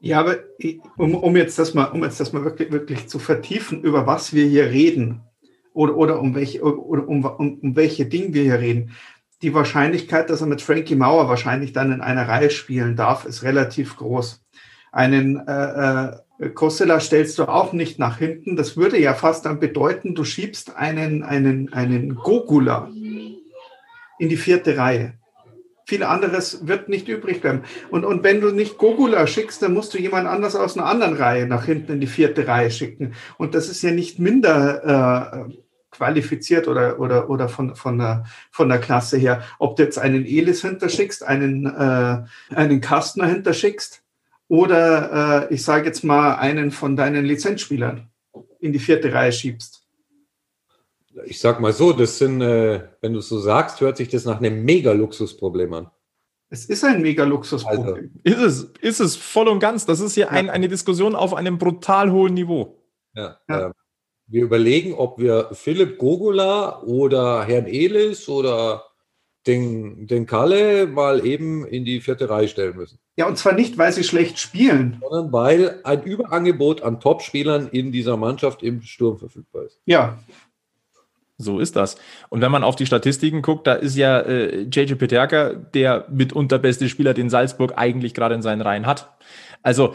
[0.00, 0.38] Ja, aber
[0.96, 4.32] um, um, jetzt das mal, um jetzt das mal wirklich, wirklich zu vertiefen, über was
[4.32, 5.22] wir hier reden
[5.74, 8.92] oder, oder, um, welche, oder um, um, um welche Dinge wir hier reden,
[9.42, 13.42] die Wahrscheinlichkeit, dass er mit Frankie Mauer wahrscheinlich dann in einer Reihe spielen darf, ist
[13.42, 14.40] relativ groß.
[14.92, 18.56] Einen äh, äh, Kostela stellst du auch nicht nach hinten.
[18.56, 22.88] Das würde ja fast dann bedeuten, du schiebst einen, einen, einen Gogula
[24.18, 25.14] in die vierte Reihe
[25.84, 27.62] viel anderes wird nicht übrig bleiben.
[27.90, 31.16] Und, und wenn du nicht Gogula schickst, dann musst du jemand anders aus einer anderen
[31.16, 33.14] Reihe nach hinten in die vierte Reihe schicken.
[33.38, 35.52] Und das ist ja nicht minder äh,
[35.90, 39.42] qualifiziert oder, oder, oder von, von, der, von der Klasse her.
[39.58, 44.02] Ob du jetzt einen Elis hinterschickst, einen, äh, einen Kastner hinterschickst
[44.48, 48.08] oder äh, ich sage jetzt mal einen von deinen Lizenzspielern
[48.60, 49.81] in die vierte Reihe schiebst.
[51.26, 54.24] Ich sag mal so, das sind, äh, wenn du es so sagst, hört sich das
[54.24, 55.90] nach einem Mega-Luxusproblem an.
[56.48, 58.20] Es ist ein Mega-Luxusproblem.
[58.24, 58.40] Also.
[58.40, 59.86] Ist es, ist es voll und ganz.
[59.86, 60.30] Das ist hier ja.
[60.30, 62.82] ein, eine Diskussion auf einem brutal hohen Niveau.
[63.14, 63.38] Ja.
[63.48, 63.68] ja.
[63.68, 63.72] Äh,
[64.26, 68.84] wir überlegen, ob wir Philipp Gogula oder Herrn Elis oder
[69.46, 72.98] den, den Kalle mal eben in die vierte Reihe stellen müssen.
[73.16, 74.98] Ja, und zwar nicht, weil sie schlecht spielen.
[75.00, 79.80] Sondern weil ein Überangebot an Topspielern in dieser Mannschaft im Sturm verfügbar ist.
[79.84, 80.18] Ja,
[81.42, 81.96] so ist das.
[82.28, 86.58] Und wenn man auf die Statistiken guckt, da ist ja äh, JJ Peterka der mitunter
[86.58, 89.12] beste Spieler, den Salzburg eigentlich gerade in seinen Reihen hat.
[89.62, 89.94] Also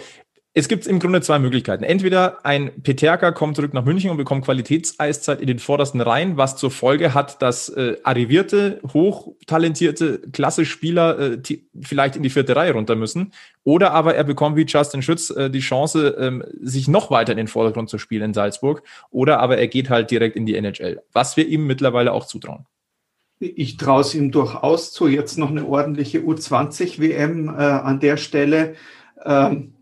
[0.58, 1.84] es gibt im Grunde zwei Möglichkeiten.
[1.84, 6.56] Entweder ein Peterka kommt zurück nach München und bekommt Qualitätseiszeit in den vordersten Reihen, was
[6.56, 11.41] zur Folge hat, dass äh, arrivierte, hochtalentierte, klasse Spieler äh,
[11.80, 13.34] vielleicht in die vierte Reihe runter müssen.
[13.65, 17.38] Oder aber er bekommt wie Justin Schütz äh, die Chance, ähm, sich noch weiter in
[17.38, 18.82] den Vordergrund zu spielen in Salzburg.
[19.12, 22.65] Oder aber er geht halt direkt in die NHL, was wir ihm mittlerweile auch zutrauen.
[23.39, 25.08] Ich traue es ihm durchaus zu.
[25.08, 28.74] Jetzt noch eine ordentliche U20-WM äh, an der Stelle.
[29.24, 29.76] Ähm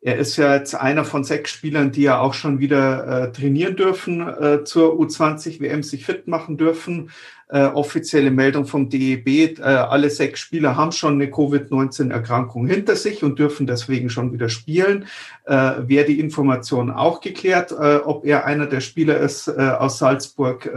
[0.00, 3.74] er ist ja jetzt einer von sechs Spielern, die ja auch schon wieder äh, trainieren
[3.74, 7.10] dürfen, äh, zur U20-WM sich fit machen dürfen.
[7.50, 13.24] Äh, offizielle Meldung vom DEB, äh, alle sechs Spieler haben schon eine Covid-19-Erkrankung hinter sich
[13.24, 15.06] und dürfen deswegen schon wieder spielen.
[15.46, 20.70] Äh, Wer die Information auch geklärt, äh, ob er einer der Spieler ist aus Salzburg,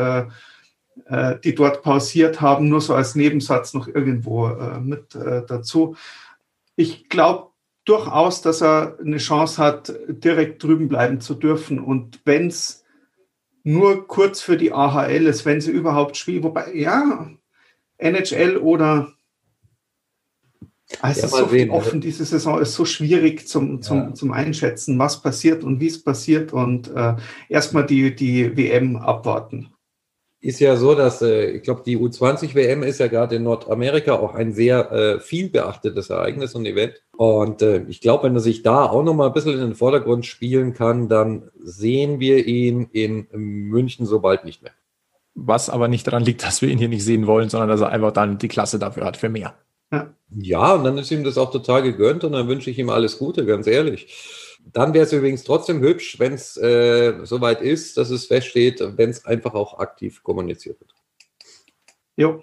[1.43, 4.47] die dort pausiert haben, nur so als Nebensatz noch irgendwo
[4.81, 5.95] mit dazu.
[6.75, 7.50] Ich glaube,
[7.91, 11.79] durchaus, dass er eine Chance hat, direkt drüben bleiben zu dürfen.
[11.79, 12.85] Und wenn es
[13.63, 17.29] nur kurz für die AHL ist, wenn sie überhaupt spielen, wobei, ja,
[17.97, 19.11] NHL oder
[21.01, 24.13] also ja, so sehen, offen, diese Saison ist so schwierig zum, zum, ja.
[24.13, 27.15] zum Einschätzen, was passiert und wie es passiert und äh,
[27.49, 29.69] erstmal die, die WM abwarten
[30.41, 34.33] ist ja so, dass äh, ich glaube, die U20-WM ist ja gerade in Nordamerika auch
[34.33, 36.95] ein sehr äh, viel beachtetes Ereignis und Event.
[37.15, 40.25] Und äh, ich glaube, wenn er sich da auch nochmal ein bisschen in den Vordergrund
[40.25, 44.71] spielen kann, dann sehen wir ihn in München so bald nicht mehr.
[45.35, 47.89] Was aber nicht daran liegt, dass wir ihn hier nicht sehen wollen, sondern dass er
[47.89, 49.53] einfach dann die Klasse dafür hat, für mehr.
[49.91, 52.89] Ja, ja und dann ist ihm das auch total gegönnt und dann wünsche ich ihm
[52.89, 54.40] alles Gute, ganz ehrlich.
[54.65, 59.09] Dann wäre es übrigens trotzdem hübsch, wenn es äh, soweit ist, dass es feststeht, wenn
[59.09, 60.93] es einfach auch aktiv kommuniziert wird.
[62.15, 62.41] Jo.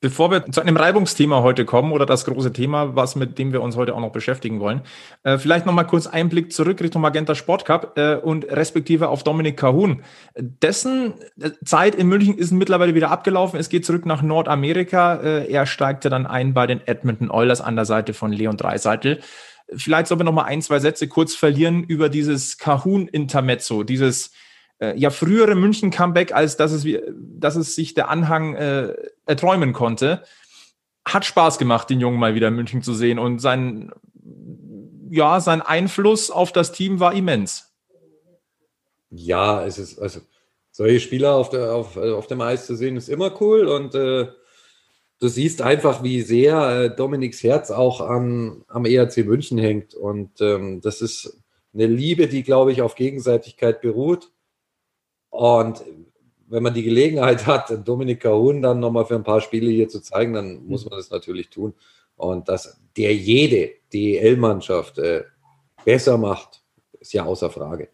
[0.00, 3.62] Bevor wir zu einem Reibungsthema heute kommen oder das große Thema, was mit dem wir
[3.62, 4.82] uns heute auch noch beschäftigen wollen,
[5.22, 9.08] äh, vielleicht noch mal kurz einen Blick zurück Richtung Magenta Sport Cup äh, und respektive
[9.08, 10.02] auf Dominik Cahun.
[10.36, 13.58] Dessen äh, Zeit in München ist mittlerweile wieder abgelaufen.
[13.58, 15.14] Es geht zurück nach Nordamerika.
[15.22, 19.20] Äh, er steigte dann ein bei den Edmonton Oilers an der Seite von Leon Dreiseitel.
[19.74, 24.32] Vielleicht sollen wir noch mal ein, zwei Sätze kurz verlieren über dieses Kahun-Intermezzo, dieses
[24.78, 28.94] äh, ja frühere München-Comeback, als dass es, dass es sich der Anhang äh,
[29.26, 30.22] erträumen konnte.
[31.06, 33.92] Hat Spaß gemacht, den Jungen mal wieder in München zu sehen und sein,
[35.10, 37.72] ja, sein Einfluss auf das Team war immens.
[39.10, 40.20] Ja, es ist, also
[40.70, 44.28] solche Spieler auf, der, auf, auf dem Eis zu sehen, ist immer cool und äh,
[45.20, 49.94] du siehst einfach, wie sehr äh, Dominiks Herz auch an, am ERC München hängt.
[49.94, 51.40] Und ähm, das ist
[51.72, 54.30] eine Liebe, die, glaube ich, auf Gegenseitigkeit beruht.
[55.30, 55.82] Und
[56.46, 60.00] wenn man die Gelegenheit hat, Dominik Kahun dann nochmal für ein paar Spiele hier zu
[60.00, 61.74] zeigen, dann muss man das natürlich tun.
[62.16, 65.24] Und dass der jede DEL-Mannschaft äh,
[65.84, 66.62] besser macht,
[67.00, 67.88] ist ja außer Frage.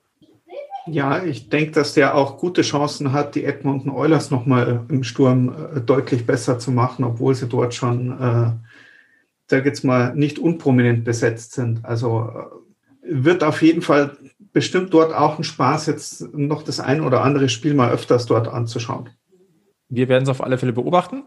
[0.91, 5.55] Ja, ich denke, dass der auch gute Chancen hat, die Edmonton Oilers nochmal im Sturm
[5.77, 8.51] äh, deutlich besser zu machen, obwohl sie dort schon, äh,
[9.47, 11.85] sag jetzt mal, nicht unprominent besetzt sind.
[11.85, 12.31] Also
[13.03, 14.17] äh, wird auf jeden Fall
[14.53, 18.49] bestimmt dort auch ein Spaß, jetzt noch das ein oder andere Spiel mal öfters dort
[18.49, 19.11] anzuschauen.
[19.89, 21.23] Wir werden es auf alle Fälle beobachten.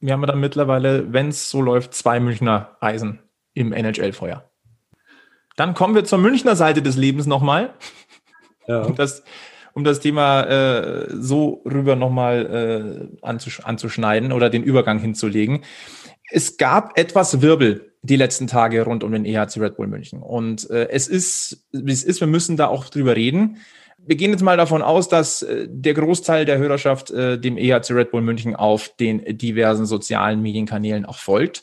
[0.00, 3.18] Wir haben dann mittlerweile, wenn es so läuft, zwei Münchner Eisen
[3.54, 4.44] im NHL-Feuer.
[5.56, 7.74] Dann kommen wir zur Münchner Seite des Lebens nochmal
[8.70, 8.82] ja.
[8.82, 9.22] um, das,
[9.74, 15.60] um das Thema äh, so rüber nochmal äh, anzusch anzuschneiden oder den Übergang hinzulegen.
[16.30, 20.22] Es gab etwas Wirbel die letzten Tage rund um den EHC Red Bull München.
[20.22, 23.58] Und äh, es ist, wie es ist, wir müssen da auch drüber reden.
[23.98, 27.90] Wir gehen jetzt mal davon aus, dass äh, der Großteil der Hörerschaft äh, dem EHC
[27.90, 31.62] Red Bull München auf den diversen sozialen Medienkanälen auch folgt.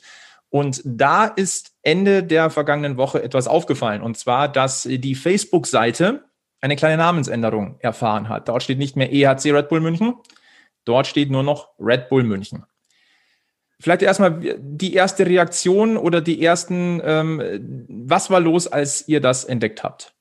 [0.50, 4.02] Und da ist Ende der vergangenen Woche etwas aufgefallen.
[4.02, 6.24] Und zwar, dass die Facebook-Seite
[6.62, 8.50] eine kleine Namensänderung erfahren hat.
[8.50, 10.16] Dort steht nicht mehr EHC Red Bull München,
[10.86, 12.66] dort steht nur noch Red Bull München.
[13.80, 19.46] Vielleicht erstmal die erste Reaktion oder die ersten, ähm, was war los, als ihr das
[19.46, 20.16] entdeckt habt?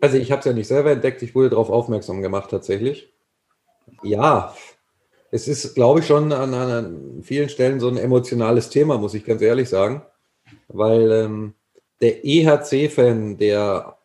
[0.00, 3.12] Also ich habe es ja nicht selber entdeckt, ich wurde darauf aufmerksam gemacht tatsächlich.
[4.02, 4.54] Ja,
[5.30, 9.24] es ist, glaube ich, schon an, an, vielen Stellen so ein emotionales Thema, muss ich
[9.24, 10.02] ganz ehrlich sagen.
[10.68, 11.54] Weil ähm,
[12.00, 13.95] der EHC-Fan, der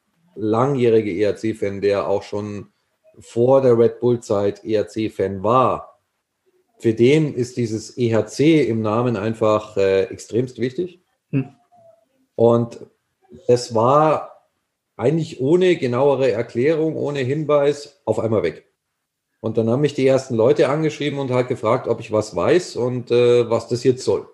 [0.41, 2.67] langjährige ERC-Fan, der auch schon
[3.19, 5.99] vor der Red Bull-Zeit ERC-Fan war,
[6.79, 10.99] für den ist dieses EHC im Namen einfach äh, extremst wichtig.
[11.29, 11.49] Hm.
[12.35, 12.79] Und
[13.47, 14.47] es war
[14.97, 18.65] eigentlich ohne genauere Erklärung, ohne Hinweis auf einmal weg.
[19.41, 22.75] Und dann haben mich die ersten Leute angeschrieben und halt gefragt, ob ich was weiß
[22.77, 24.27] und äh, was das jetzt soll.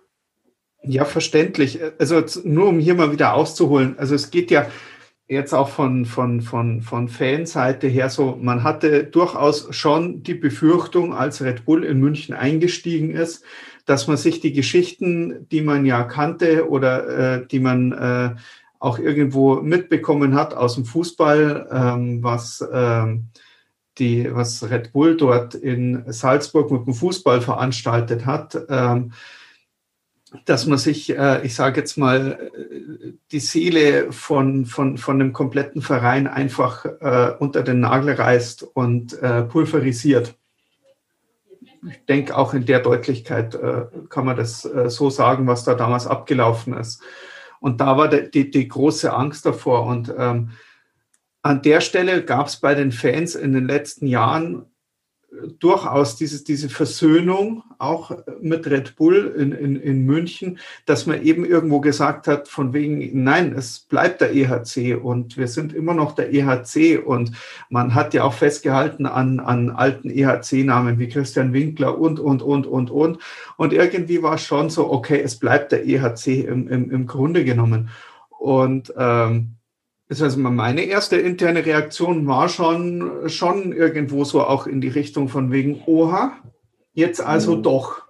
[0.84, 1.80] Ja, verständlich.
[2.00, 3.98] Also nur um hier mal wieder auszuholen.
[4.00, 4.70] Also es geht ja,
[5.28, 11.14] jetzt auch von, von, von, von Fanseite her so, man hatte durchaus schon die Befürchtung,
[11.14, 13.44] als Red Bull in München eingestiegen ist,
[13.86, 18.36] dass man sich die Geschichten, die man ja kannte oder äh, die man äh,
[18.80, 23.30] auch irgendwo mitbekommen hat aus dem Fußball, ähm, was, ähm,
[23.98, 29.12] die, was Red Bull dort in Salzburg mit dem Fußball veranstaltet hat, ähm,
[30.46, 32.52] dass man sich, äh, ich sage jetzt mal,
[33.32, 39.22] die Seele von, von, von einem kompletten Verein einfach äh, unter den Nagel reißt und
[39.22, 40.36] äh, pulverisiert.
[41.90, 45.76] Ich denke, auch in der Deutlichkeit äh, kann man das äh, so sagen, was da
[45.76, 47.02] damals abgelaufen ist.
[47.60, 49.86] Und da war die, die, die große Angst davor.
[49.86, 50.52] Und ähm,
[51.42, 54.66] an der Stelle gab es bei den Fans in den letzten Jahren
[55.60, 58.12] durchaus dieses, diese Versöhnung auch
[58.42, 63.24] mit Red Bull in, in, in München, dass man eben irgendwo gesagt hat, von wegen,
[63.24, 67.34] nein, es bleibt der EHC und wir sind immer noch der EHC und
[67.70, 72.66] man hat ja auch festgehalten an, an alten EHC-Namen wie Christian Winkler und, und, und,
[72.66, 73.20] und, und.
[73.58, 77.44] Und irgendwie war es schon so, okay, es bleibt der EHC im, im, im Grunde
[77.44, 77.90] genommen.
[78.30, 79.57] Und ähm,
[80.10, 85.28] das heißt, meine erste interne Reaktion war schon, schon irgendwo so auch in die Richtung
[85.28, 86.32] von wegen, oha,
[86.94, 87.64] jetzt also mhm.
[87.64, 88.08] doch.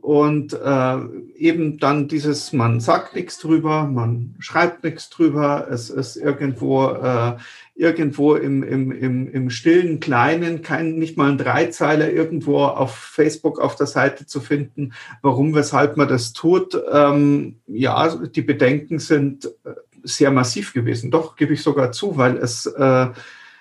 [0.00, 0.98] Und äh,
[1.36, 7.36] eben dann dieses, man sagt nichts drüber, man schreibt nichts drüber, es ist irgendwo, äh,
[7.74, 13.60] irgendwo im, im, im, im stillen Kleinen, kein, nicht mal ein Dreizeiler irgendwo auf Facebook
[13.60, 16.80] auf der Seite zu finden, warum, weshalb man das tut.
[16.90, 19.74] Ähm, ja, die Bedenken sind äh,
[20.04, 21.10] sehr massiv gewesen.
[21.10, 23.08] Doch, gebe ich sogar zu, weil es, äh,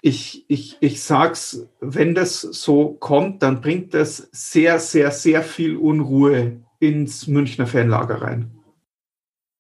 [0.02, 5.76] ich, ich, ich sag's, wenn das so kommt, dann bringt das sehr, sehr, sehr viel
[5.76, 8.60] Unruhe ins Münchner Fanlager rein.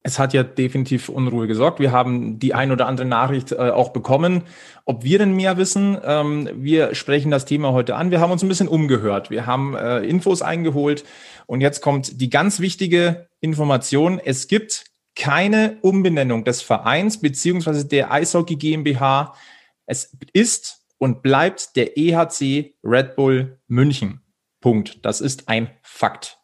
[0.01, 1.79] Es hat ja definitiv Unruhe gesorgt.
[1.79, 4.43] Wir haben die ein oder andere Nachricht äh, auch bekommen.
[4.85, 8.09] Ob wir denn mehr wissen, ähm, wir sprechen das Thema heute an.
[8.09, 9.29] Wir haben uns ein bisschen umgehört.
[9.29, 11.03] Wir haben äh, Infos eingeholt
[11.47, 14.21] und jetzt kommt die ganz wichtige Information.
[14.23, 14.85] Es gibt
[15.19, 19.35] keine Umbenennung des Vereins beziehungsweise der Eishockey GmbH.
[19.85, 24.21] Es ist und bleibt der EHC Red Bull München.
[24.61, 25.05] Punkt.
[25.05, 26.39] Das ist ein Fakt.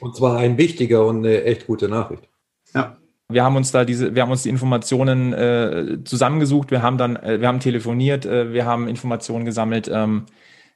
[0.00, 2.28] Und zwar ein wichtiger und eine echt gute Nachricht.
[2.74, 2.96] Ja.
[3.28, 7.14] Wir haben uns da diese, wir haben uns die Informationen äh, zusammengesucht, wir haben dann,
[7.14, 9.88] äh, wir haben telefoniert, äh, wir haben Informationen gesammelt.
[9.92, 10.26] Ähm,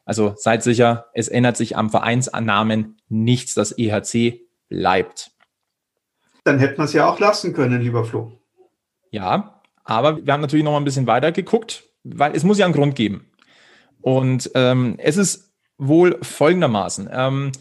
[0.04, 3.54] also seid sicher, es ändert sich am Vereinsnamen nichts.
[3.54, 5.33] Das EHC bleibt.
[6.44, 8.32] Dann hätten wir es ja auch lassen können, lieber Flo.
[9.10, 12.64] Ja, aber wir haben natürlich noch mal ein bisschen weiter geguckt, weil es muss ja
[12.64, 13.30] einen Grund geben.
[14.00, 17.08] Und ähm, es ist wohl folgendermaßen.
[17.12, 17.52] Ähm,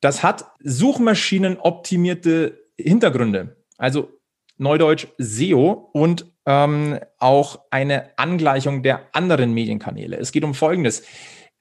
[0.00, 3.56] das hat suchmaschinenoptimierte Hintergründe.
[3.78, 4.10] Also
[4.56, 10.16] Neudeutsch SEO und ähm, auch eine Angleichung der anderen Medienkanäle.
[10.16, 11.02] Es geht um Folgendes.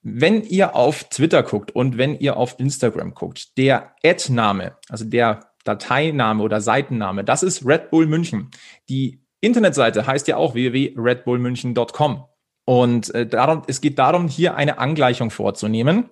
[0.01, 5.52] Wenn ihr auf Twitter guckt und wenn ihr auf Instagram guckt, der Ad-Name, also der
[5.63, 8.51] Dateiname oder Seitenname, das ist Red Bull München.
[8.89, 12.23] Die Internetseite heißt ja auch www.redbullmünchen.com.
[12.65, 16.05] Und äh, darum, es geht darum, hier eine Angleichung vorzunehmen,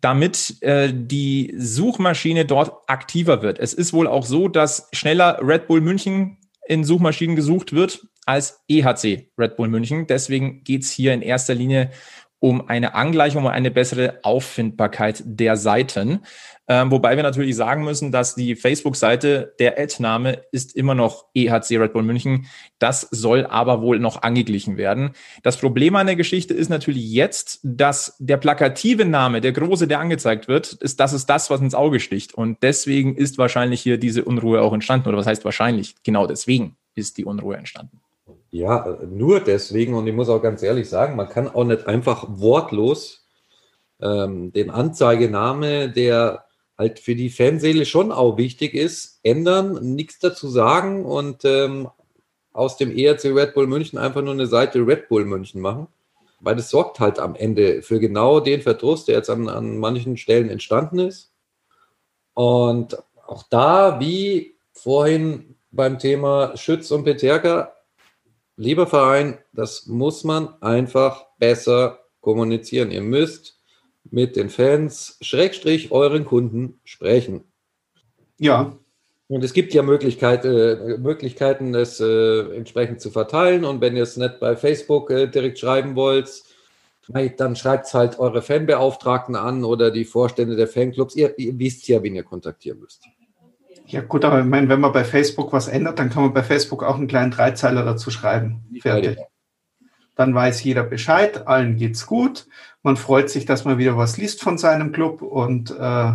[0.00, 3.58] damit äh, die Suchmaschine dort aktiver wird.
[3.58, 8.62] Es ist wohl auch so, dass schneller Red Bull München in Suchmaschinen gesucht wird als
[8.68, 10.06] EHC Red Bull München.
[10.06, 11.90] Deswegen geht's hier in erster Linie
[12.40, 16.20] um eine Angleichung, um eine bessere Auffindbarkeit der Seiten.
[16.66, 21.78] Ähm, wobei wir natürlich sagen müssen, dass die Facebook-Seite, der Ad-Name ist immer noch EHC
[21.78, 22.46] Red Bull München.
[22.78, 25.10] Das soll aber wohl noch angeglichen werden.
[25.42, 30.00] Das Problem an der Geschichte ist natürlich jetzt, dass der plakative Name, der große, der
[30.00, 32.34] angezeigt wird, ist, das ist das, was ins Auge sticht.
[32.34, 35.08] Und deswegen ist wahrscheinlich hier diese Unruhe auch entstanden.
[35.08, 35.96] Oder was heißt wahrscheinlich?
[36.04, 38.00] Genau deswegen ist die Unruhe entstanden.
[38.50, 42.26] Ja, nur deswegen, und ich muss auch ganz ehrlich sagen, man kann auch nicht einfach
[42.28, 43.28] wortlos
[44.00, 46.44] ähm, den Anzeigename, der
[46.76, 51.90] halt für die Fanseele schon auch wichtig ist, ändern, nichts dazu sagen und ähm,
[52.52, 55.86] aus dem ERC Red Bull München einfach nur eine Seite Red Bull München machen.
[56.40, 60.16] Weil das sorgt halt am Ende für genau den Verdruss, der jetzt an, an manchen
[60.16, 61.32] Stellen entstanden ist.
[62.32, 62.96] Und
[63.26, 67.74] auch da, wie vorhin beim Thema Schütz und Peterka,
[68.60, 72.90] lieber Verein, das muss man einfach besser kommunizieren.
[72.90, 73.58] Ihr müsst
[74.10, 77.44] mit den Fans, Schrägstrich, euren Kunden sprechen.
[78.38, 78.76] Ja.
[79.28, 83.64] Und es gibt ja Möglichkeit, äh, Möglichkeiten, es äh, entsprechend zu verteilen.
[83.64, 86.42] Und wenn ihr es nicht bei Facebook äh, direkt schreiben wollt,
[87.38, 91.16] dann schreibt es halt eure Fanbeauftragten an oder die Vorstände der Fanclubs.
[91.16, 93.04] Ihr, ihr wisst ja, wen ihr kontaktieren müsst.
[93.90, 96.44] Ja gut, aber ich meine, wenn man bei Facebook was ändert, dann kann man bei
[96.44, 98.64] Facebook auch einen kleinen Dreizeiler dazu schreiben.
[98.80, 99.18] Fertig.
[100.14, 102.46] Dann weiß jeder Bescheid, allen geht's gut.
[102.82, 106.12] Man freut sich, dass man wieder was liest von seinem Club und äh,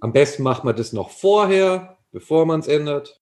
[0.00, 3.20] am besten macht man das noch vorher, bevor man es ändert.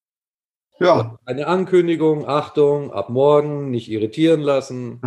[0.80, 1.18] Ja.
[1.24, 5.00] Eine Ankündigung, Achtung, ab morgen nicht irritieren lassen.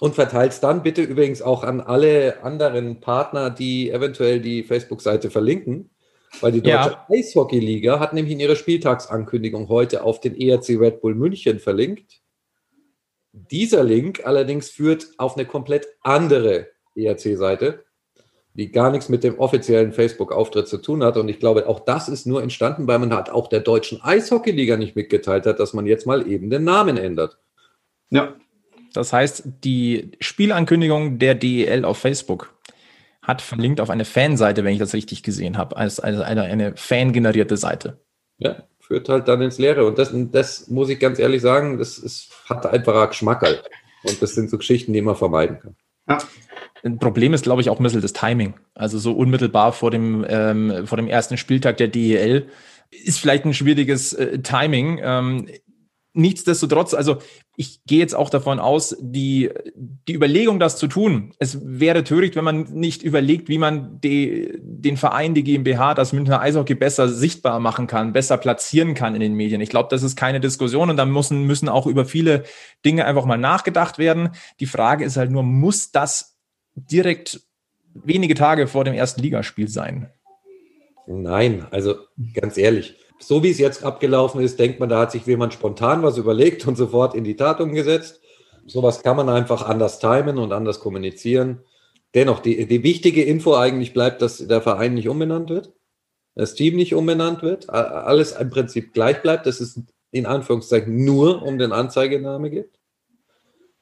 [0.00, 5.30] Und verteilt es dann bitte übrigens auch an alle anderen Partner, die eventuell die Facebook-Seite
[5.30, 5.90] verlinken.
[6.40, 7.06] Weil die Deutsche ja.
[7.08, 12.20] Eishockey-Liga hat nämlich in ihrer Spieltagsankündigung heute auf den ERC Red Bull München verlinkt.
[13.32, 17.84] Dieser Link allerdings führt auf eine komplett andere ERC-Seite,
[18.54, 21.16] die gar nichts mit dem offiziellen Facebook-Auftritt zu tun hat.
[21.16, 24.76] Und ich glaube, auch das ist nur entstanden, weil man hat auch der Deutschen Eishockey-Liga
[24.76, 27.38] nicht mitgeteilt hat, dass man jetzt mal eben den Namen ändert.
[28.10, 28.34] Ja.
[28.92, 32.57] Das heißt, die Spielankündigung der DEL auf Facebook
[33.28, 36.74] hat verlinkt auf eine Fanseite, wenn ich das richtig gesehen habe, als, als eine, eine
[36.76, 38.00] fangenerierte Seite.
[38.38, 39.86] Ja, führt halt dann ins Leere.
[39.86, 43.68] Und das, das muss ich ganz ehrlich sagen, das ist, hat einfach einen Geschmack halt.
[44.02, 45.76] Und das sind so Geschichten, die man vermeiden kann.
[46.08, 46.18] Ja.
[46.82, 48.54] Ein Problem ist, glaube ich, auch ein bisschen das Timing.
[48.74, 52.48] Also so unmittelbar vor dem, ähm, vor dem ersten Spieltag der DEL
[52.90, 55.00] ist vielleicht ein schwieriges äh, Timing.
[55.02, 55.48] Ähm,
[56.18, 57.18] nichtsdestotrotz, also
[57.56, 62.34] ich gehe jetzt auch davon aus, die, die Überlegung, das zu tun, es wäre töricht,
[62.34, 67.08] wenn man nicht überlegt, wie man die, den Verein, die GmbH, das Münchner Eishockey besser
[67.08, 69.60] sichtbar machen kann, besser platzieren kann in den Medien.
[69.60, 72.44] Ich glaube, das ist keine Diskussion und da müssen, müssen auch über viele
[72.84, 74.30] Dinge einfach mal nachgedacht werden.
[74.60, 76.36] Die Frage ist halt nur, muss das
[76.74, 77.40] direkt
[77.94, 80.10] wenige Tage vor dem ersten Ligaspiel sein?
[81.06, 81.94] Nein, also
[82.34, 86.02] ganz ehrlich, so wie es jetzt abgelaufen ist, denkt man, da hat sich jemand spontan
[86.02, 88.20] was überlegt und sofort in die Tat umgesetzt.
[88.66, 91.60] Sowas kann man einfach anders timen und anders kommunizieren.
[92.14, 95.72] Dennoch, die, die wichtige Info eigentlich bleibt, dass der Verein nicht umbenannt wird,
[96.34, 101.42] das Team nicht umbenannt wird, alles im Prinzip gleich bleibt, dass es in Anführungszeichen nur
[101.42, 102.78] um den Anzeigename geht.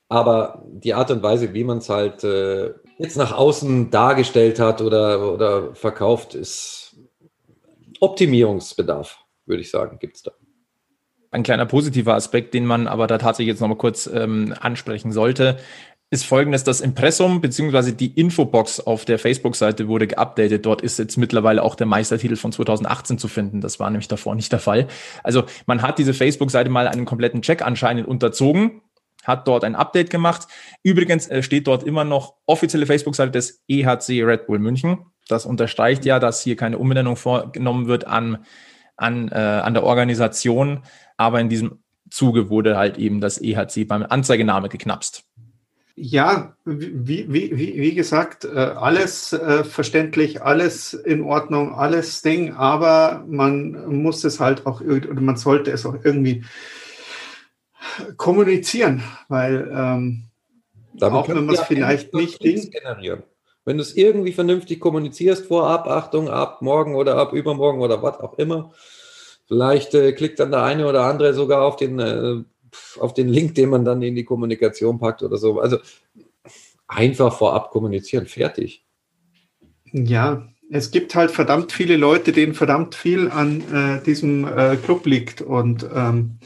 [0.08, 4.80] Aber die Art und Weise, wie man es halt äh, jetzt nach außen dargestellt hat
[4.80, 6.96] oder, oder verkauft, ist
[8.00, 9.25] Optimierungsbedarf.
[9.46, 10.32] Würde ich sagen, gibt es da.
[11.30, 15.58] Ein kleiner positiver Aspekt, den man aber da tatsächlich jetzt nochmal kurz ähm, ansprechen sollte,
[16.08, 17.90] ist folgendes, das Impressum bzw.
[17.90, 20.64] die Infobox auf der Facebook-Seite wurde geupdatet.
[20.64, 23.60] Dort ist jetzt mittlerweile auch der Meistertitel von 2018 zu finden.
[23.60, 24.86] Das war nämlich davor nicht der Fall.
[25.24, 28.82] Also man hat diese Facebook-Seite mal einen kompletten Check anscheinend unterzogen,
[29.24, 30.46] hat dort ein Update gemacht.
[30.84, 35.06] Übrigens äh, steht dort immer noch offizielle Facebook-Seite des EHC Red Bull München.
[35.28, 38.44] Das unterstreicht ja, dass hier keine Umbenennung vorgenommen wird an,
[38.96, 40.82] an, äh, an der Organisation.
[41.16, 41.78] Aber in diesem
[42.10, 45.24] Zuge wurde halt eben das EHC beim Anzeigename geknapst.
[45.98, 52.52] Ja, wie, wie, wie, wie gesagt, äh, alles äh, verständlich, alles in Ordnung, alles Ding,
[52.52, 56.44] aber man muss es halt auch, oder man sollte es auch irgendwie
[58.18, 60.24] kommunizieren, weil ähm,
[61.00, 63.22] auch wenn man es vielleicht nicht generieren.
[63.66, 68.20] Wenn du es irgendwie vernünftig kommunizierst, vorab, Achtung, ab morgen oder ab übermorgen oder was
[68.20, 68.72] auch immer,
[69.46, 72.42] vielleicht äh, klickt dann der eine oder andere sogar auf den äh,
[72.98, 75.60] auf den Link, den man dann in die Kommunikation packt oder so.
[75.60, 75.78] Also
[76.86, 78.84] einfach vorab kommunizieren, fertig.
[79.92, 85.06] Ja, es gibt halt verdammt viele Leute, denen verdammt viel an äh, diesem äh, Club
[85.06, 86.38] liegt und ähm,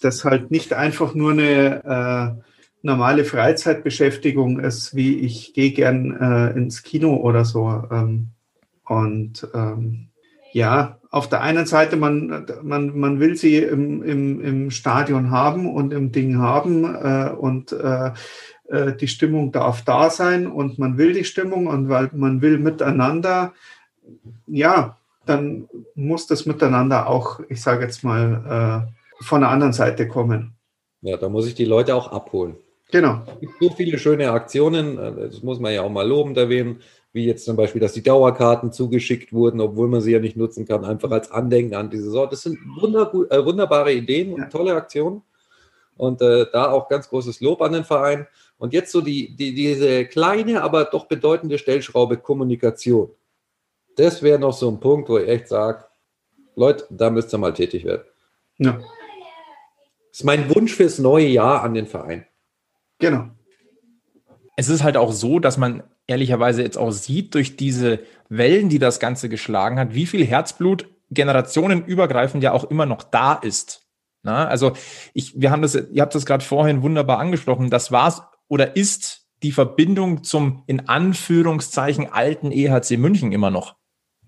[0.00, 2.53] das halt nicht einfach nur eine äh,
[2.84, 7.82] normale Freizeitbeschäftigung ist, wie ich gehe gern äh, ins Kino oder so.
[7.90, 8.28] Ähm,
[8.86, 10.08] und ähm,
[10.52, 15.72] ja, auf der einen Seite, man, man, man will sie im, im, im Stadion haben
[15.72, 18.10] und im Ding haben äh, und äh,
[18.68, 22.58] äh, die Stimmung darf da sein und man will die Stimmung und weil man will
[22.58, 23.54] miteinander,
[24.46, 30.06] ja, dann muss das miteinander auch, ich sage jetzt mal, äh, von der anderen Seite
[30.06, 30.52] kommen.
[31.00, 32.56] Ja, da muss ich die Leute auch abholen.
[32.94, 33.22] Genau.
[33.26, 36.80] Es gibt so viele schöne Aktionen, äh, das muss man ja auch mal lobend erwähnen
[37.12, 40.64] wie jetzt zum Beispiel, dass die Dauerkarten zugeschickt wurden, obwohl man sie ja nicht nutzen
[40.66, 42.32] kann, einfach als Andenken an diese Sorte.
[42.32, 45.22] Das sind äh, wunderbare Ideen und tolle Aktionen.
[45.96, 48.26] Und äh, da auch ganz großes Lob an den Verein.
[48.58, 53.10] Und jetzt so die, die, diese kleine, aber doch bedeutende Stellschraube Kommunikation.
[53.96, 55.84] Das wäre noch so ein Punkt, wo ich echt sage,
[56.56, 58.02] Leute, da müsst ihr mal tätig werden.
[58.58, 58.72] Ja.
[58.72, 62.26] Das ist mein Wunsch fürs neue Jahr an den Verein.
[62.98, 63.28] Genau.
[64.56, 68.78] Es ist halt auch so, dass man ehrlicherweise jetzt auch sieht, durch diese Wellen, die
[68.78, 73.82] das Ganze geschlagen hat, wie viel Herzblut generationenübergreifend ja auch immer noch da ist.
[74.22, 74.72] Na, also
[75.12, 79.26] ich, wir haben das, ihr habt das gerade vorhin wunderbar angesprochen, das war's oder ist
[79.42, 83.76] die Verbindung zum in Anführungszeichen alten EHC München immer noch.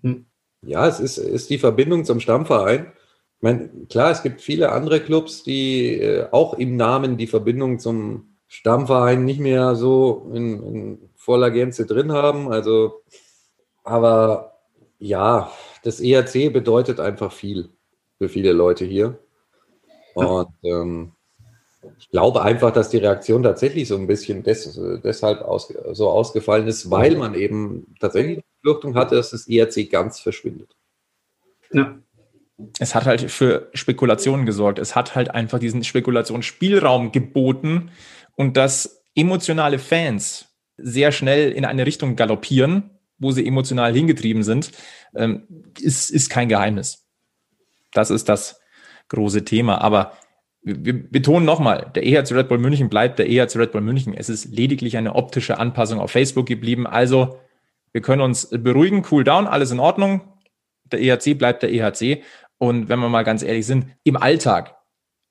[0.03, 0.27] Hm.
[0.61, 2.91] Ja, es ist, ist die Verbindung zum Stammverein.
[3.37, 7.79] Ich meine, klar, es gibt viele andere Clubs, die äh, auch im Namen die Verbindung
[7.79, 12.51] zum Stammverein nicht mehr so in, in voller Gänze drin haben.
[12.51, 13.01] Also,
[13.83, 14.59] aber
[14.99, 15.51] ja,
[15.83, 17.69] das ERC bedeutet einfach viel
[18.17, 19.19] für viele Leute hier.
[20.15, 21.11] Und ähm,
[21.99, 26.67] ich glaube einfach, dass die Reaktion tatsächlich so ein bisschen des, deshalb aus, so ausgefallen
[26.67, 30.75] ist, weil man eben tatsächlich die Befürchtung hatte, dass das ERC ganz verschwindet.
[31.71, 31.97] Ja.
[32.79, 34.79] Es hat halt für Spekulationen gesorgt.
[34.79, 37.91] Es hat halt einfach diesen Spekulationsspielraum geboten
[38.37, 44.71] und dass emotionale Fans sehr schnell in eine Richtung galoppieren, wo sie emotional hingetrieben sind,
[45.15, 45.47] ähm,
[45.79, 47.05] ist, ist kein Geheimnis.
[47.91, 48.61] Das ist das
[49.09, 49.81] große Thema.
[49.81, 50.13] Aber
[50.61, 54.13] wir betonen nochmal, der EHC Red Bull München bleibt der EHC Red Bull München.
[54.13, 56.85] Es ist lediglich eine optische Anpassung auf Facebook geblieben.
[56.85, 57.39] Also
[57.91, 60.21] wir können uns beruhigen, cool down, alles in Ordnung.
[60.91, 62.21] Der EHC bleibt der EHC.
[62.59, 64.76] Und wenn wir mal ganz ehrlich sind, im Alltag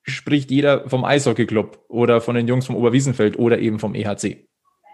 [0.07, 4.47] spricht jeder vom Eishockeyclub oder von den Jungs vom Oberwiesenfeld oder eben vom EHC.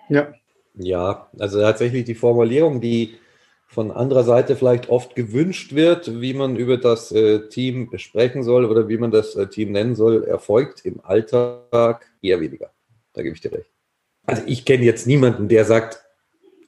[0.09, 0.33] Ja.
[0.75, 3.15] Ja, also tatsächlich die Formulierung, die
[3.67, 8.65] von anderer Seite vielleicht oft gewünscht wird, wie man über das äh, Team sprechen soll
[8.65, 12.71] oder wie man das äh, Team nennen soll, erfolgt im Alltag eher weniger.
[13.13, 13.69] Da gebe ich dir recht.
[14.25, 16.03] Also ich kenne jetzt niemanden, der sagt,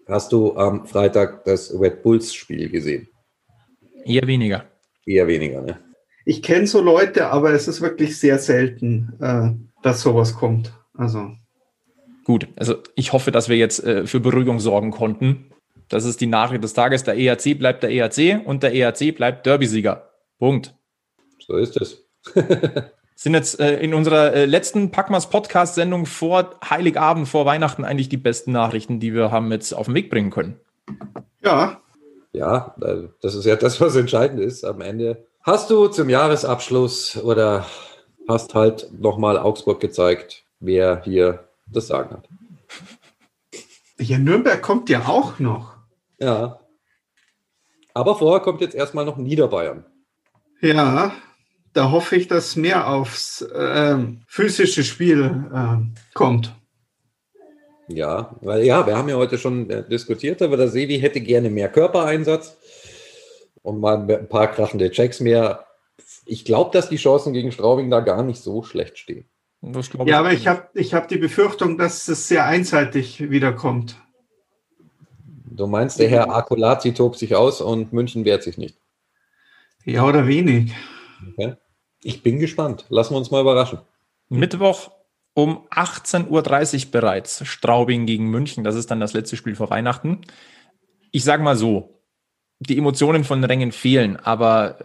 [0.08, 3.08] hast du am Freitag das Red Bulls Spiel gesehen?
[4.04, 4.66] Eher weniger.
[5.06, 5.80] Eher weniger, ne?
[6.26, 9.52] Ich kenne so Leute, aber es ist wirklich sehr selten, äh,
[9.84, 10.74] dass sowas kommt.
[10.96, 11.32] Also.
[12.24, 15.52] Gut, also ich hoffe, dass wir jetzt äh, für Beruhigung sorgen konnten.
[15.88, 17.04] Das ist die Nachricht des Tages.
[17.04, 20.10] Der ERC bleibt der ERC und der ERC bleibt Derby-Sieger.
[20.40, 20.74] Punkt.
[21.46, 22.04] So ist es.
[23.16, 28.18] Sind jetzt äh, in unserer äh, letzten Packmas Podcast-Sendung vor Heiligabend, vor Weihnachten eigentlich die
[28.18, 30.60] besten Nachrichten, die wir haben jetzt auf den Weg bringen können.
[31.44, 31.80] Ja.
[32.34, 32.76] Ja,
[33.22, 35.26] das ist ja das, was entscheidend ist am Ende.
[35.46, 37.68] Hast du zum Jahresabschluss oder
[38.28, 42.28] hast halt nochmal Augsburg gezeigt, wer hier das Sagen hat.
[44.00, 45.76] Ja, Nürnberg kommt ja auch noch.
[46.18, 46.60] Ja.
[47.94, 49.86] Aber vorher kommt jetzt erstmal noch Niederbayern.
[50.62, 51.14] Ja,
[51.74, 55.78] da hoffe ich, dass mehr aufs äh, physische Spiel äh,
[56.16, 56.56] kommt.
[57.88, 61.52] Ja, weil ja, wir haben ja heute schon äh, diskutiert, aber der Sevi hätte gerne
[61.52, 62.58] mehr Körpereinsatz
[63.66, 65.66] und mal ein paar krachende Checks mehr.
[66.26, 69.26] Ich glaube, dass die Chancen gegen Straubing da gar nicht so schlecht stehen.
[70.06, 73.98] ja, aber ich habe ich hab die Befürchtung, dass es sehr einseitig wiederkommt.
[75.46, 78.78] Du meinst, der Herr Akolati tobt sich aus und München wehrt sich nicht?
[79.84, 80.72] Ja, oder wenig.
[81.32, 81.56] Okay.
[82.04, 82.86] Ich bin gespannt.
[82.90, 83.80] Lassen wir uns mal überraschen.
[84.30, 84.92] Mittwoch
[85.34, 88.64] um 18.30 Uhr bereits Straubing gegen München.
[88.64, 90.22] Das ist dann das letzte Spiel vor Weihnachten.
[91.12, 91.95] Ich sage mal so,
[92.60, 94.78] die Emotionen von Rängen fehlen, aber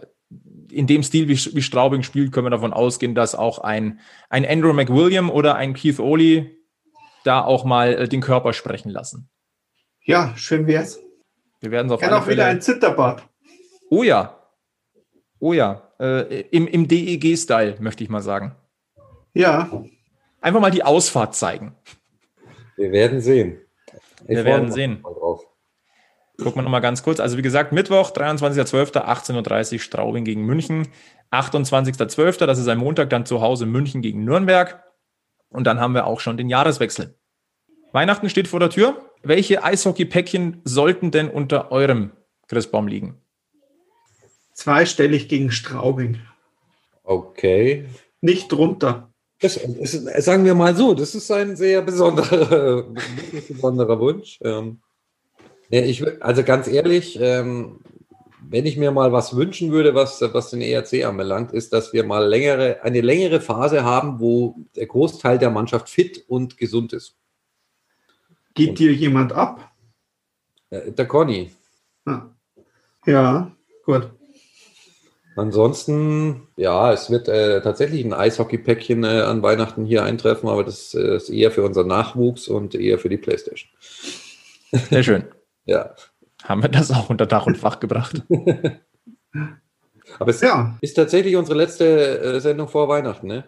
[0.71, 3.99] in dem Stil, wie, wie Straubing spielt, können wir davon ausgehen, dass auch ein,
[4.29, 6.57] ein Andrew McWilliam oder ein Keith Oli
[7.23, 9.29] da auch mal äh, den Körper sprechen lassen.
[10.03, 10.99] Ja, schön wär's.
[11.59, 13.23] Wir werden es auf Kann auch wieder ein Zitterbad.
[13.89, 14.37] Oh ja.
[15.39, 15.91] Oh ja.
[15.99, 18.55] Äh, Im im DEG-Style, möchte ich mal sagen.
[19.33, 19.83] Ja.
[20.39, 21.75] Einfach mal die Ausfahrt zeigen.
[22.75, 23.61] Wir werden sehen.
[24.27, 25.03] Ich wir werden sehen.
[26.43, 27.19] Gucken wir nochmal ganz kurz.
[27.19, 30.87] Also wie gesagt, Mittwoch, 23.12., 18.30 Uhr Straubing gegen München.
[31.31, 34.83] 28.12., das ist ein Montag, dann zu Hause München gegen Nürnberg.
[35.49, 37.15] Und dann haben wir auch schon den Jahreswechsel.
[37.91, 39.05] Weihnachten steht vor der Tür.
[39.21, 42.11] Welche Eishockey-Päckchen sollten denn unter eurem
[42.47, 43.21] Christbaum liegen?
[44.53, 46.19] Zweistellig gegen Straubing.
[47.03, 47.85] Okay.
[48.21, 49.11] Nicht drunter.
[49.39, 49.91] Das, das,
[50.25, 52.83] sagen wir mal so, das ist ein sehr besonderer,
[53.47, 54.39] besonderer Wunsch.
[54.43, 54.81] Ähm,
[55.79, 57.79] ich, also ganz ehrlich, ähm,
[58.51, 62.03] wenn ich mir mal was wünschen würde, was, was den ERC anbelangt, ist, dass wir
[62.03, 67.15] mal längere, eine längere Phase haben, wo der Großteil der Mannschaft fit und gesund ist.
[68.53, 69.71] Geht und, dir jemand ab?
[70.69, 71.51] Äh, der Conny.
[72.05, 72.23] Ah.
[73.05, 73.51] Ja,
[73.85, 74.09] gut.
[75.37, 80.93] Ansonsten, ja, es wird äh, tatsächlich ein Eishockey-Päckchen äh, an Weihnachten hier eintreffen, aber das
[80.93, 83.69] äh, ist eher für unseren Nachwuchs und eher für die Playstation.
[84.71, 85.23] Sehr schön.
[85.65, 85.93] Ja.
[86.43, 88.23] Haben wir das auch unter Dach und Fach gebracht.
[90.19, 90.77] aber es ja.
[90.81, 93.45] ist tatsächlich unsere letzte äh, Sendung vor Weihnachten, ne?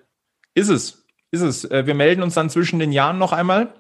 [0.53, 1.05] Ist es.
[1.32, 1.66] Ist es.
[1.66, 3.74] Äh, wir melden uns dann zwischen den Jahren noch einmal.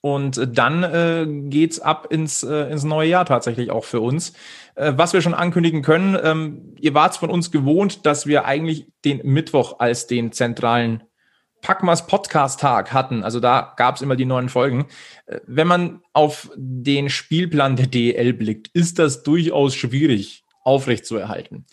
[0.00, 4.34] Und dann äh, geht's ab ins, äh, ins neue Jahr tatsächlich auch für uns.
[4.76, 8.86] Äh, was wir schon ankündigen können, ähm, ihr wart von uns gewohnt, dass wir eigentlich
[9.04, 11.02] den Mittwoch als den zentralen
[11.66, 13.24] Packmas Podcast-Tag hatten.
[13.24, 14.86] Also da gab's immer die neuen Folgen.
[15.26, 21.66] Äh, wenn man auf den Spielplan der DL blickt, ist das durchaus schwierig aufrechtzuerhalten.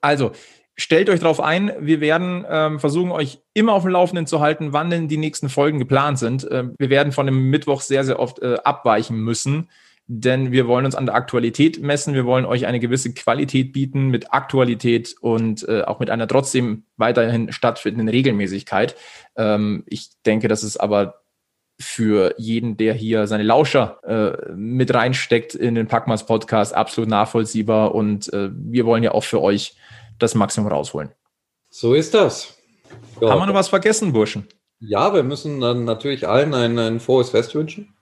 [0.00, 0.32] Also,
[0.76, 4.72] stellt euch darauf ein, wir werden ähm, versuchen, euch immer auf dem Laufenden zu halten,
[4.72, 6.48] wann denn die nächsten Folgen geplant sind.
[6.50, 9.68] Ähm, wir werden von dem Mittwoch sehr, sehr oft äh, abweichen müssen,
[10.08, 12.14] denn wir wollen uns an der Aktualität messen.
[12.14, 16.84] Wir wollen euch eine gewisse Qualität bieten mit Aktualität und äh, auch mit einer trotzdem
[16.96, 18.96] weiterhin stattfindenden Regelmäßigkeit.
[19.36, 21.20] Ähm, ich denke, das ist aber
[21.78, 27.94] für jeden, der hier seine Lauscher äh, mit reinsteckt in den Packmas Podcast, absolut nachvollziehbar.
[27.94, 29.76] Und äh, wir wollen ja auch für euch
[30.18, 31.10] das Maximum rausholen.
[31.68, 32.56] So ist das.
[33.20, 33.28] Ja.
[33.28, 34.48] Haben wir noch was vergessen, Burschen?
[34.80, 37.94] Ja, wir müssen dann natürlich allen ein, ein frohes Fest wünschen.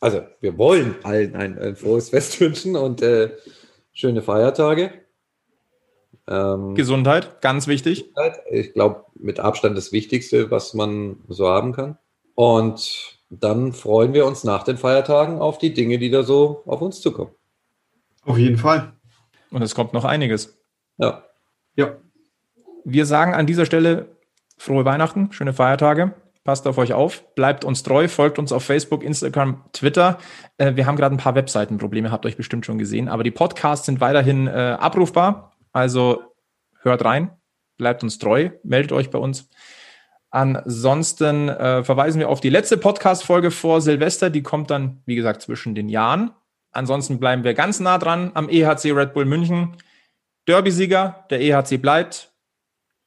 [0.00, 3.30] Also, wir wollen allen ein, ein frohes Fest wünschen und äh,
[3.92, 4.92] schöne Feiertage.
[6.28, 8.12] Ähm, Gesundheit, ganz wichtig.
[8.50, 11.98] Ich glaube, mit Abstand das Wichtigste, was man so haben kann.
[12.34, 16.80] Und dann freuen wir uns nach den Feiertagen auf die Dinge, die da so auf
[16.80, 17.32] uns zukommen.
[18.24, 18.92] Auf jeden Fall.
[19.50, 20.58] Und es kommt noch einiges.
[20.98, 21.24] Ja.
[21.76, 21.96] Ja.
[22.84, 24.16] Wir sagen an dieser Stelle
[24.58, 26.14] frohe Weihnachten, schöne Feiertage.
[26.48, 30.16] Passt auf euch auf, bleibt uns treu, folgt uns auf Facebook, Instagram, Twitter.
[30.56, 33.84] Äh, wir haben gerade ein paar Webseitenprobleme, habt euch bestimmt schon gesehen, aber die Podcasts
[33.84, 35.52] sind weiterhin äh, abrufbar.
[35.72, 36.22] Also
[36.80, 37.32] hört rein,
[37.76, 39.50] bleibt uns treu, meldet euch bei uns.
[40.30, 44.30] Ansonsten äh, verweisen wir auf die letzte Podcast-Folge vor Silvester.
[44.30, 46.30] Die kommt dann, wie gesagt, zwischen den Jahren.
[46.70, 49.76] Ansonsten bleiben wir ganz nah dran am EHC Red Bull München.
[50.46, 52.32] Derby-Sieger, der EHC bleibt.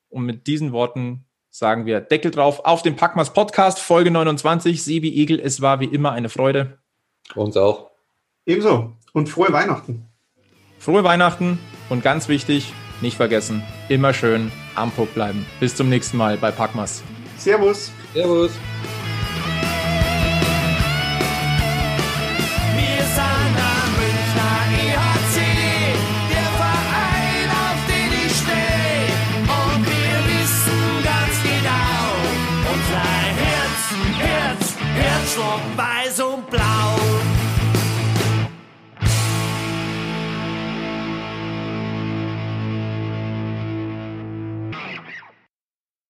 [0.09, 4.81] Und mit diesen Worten sagen wir Deckel drauf auf den Packmas Podcast, Folge 29.
[4.83, 6.79] Sebi Egel, es war wie immer eine Freude.
[7.35, 7.91] Uns auch.
[8.45, 8.93] Ebenso.
[9.13, 10.07] Und frohe Weihnachten.
[10.79, 15.45] Frohe Weihnachten und ganz wichtig, nicht vergessen, immer schön am Puck bleiben.
[15.59, 17.03] Bis zum nächsten Mal bei Packmas.
[17.37, 17.91] Servus.
[18.13, 18.51] Servus.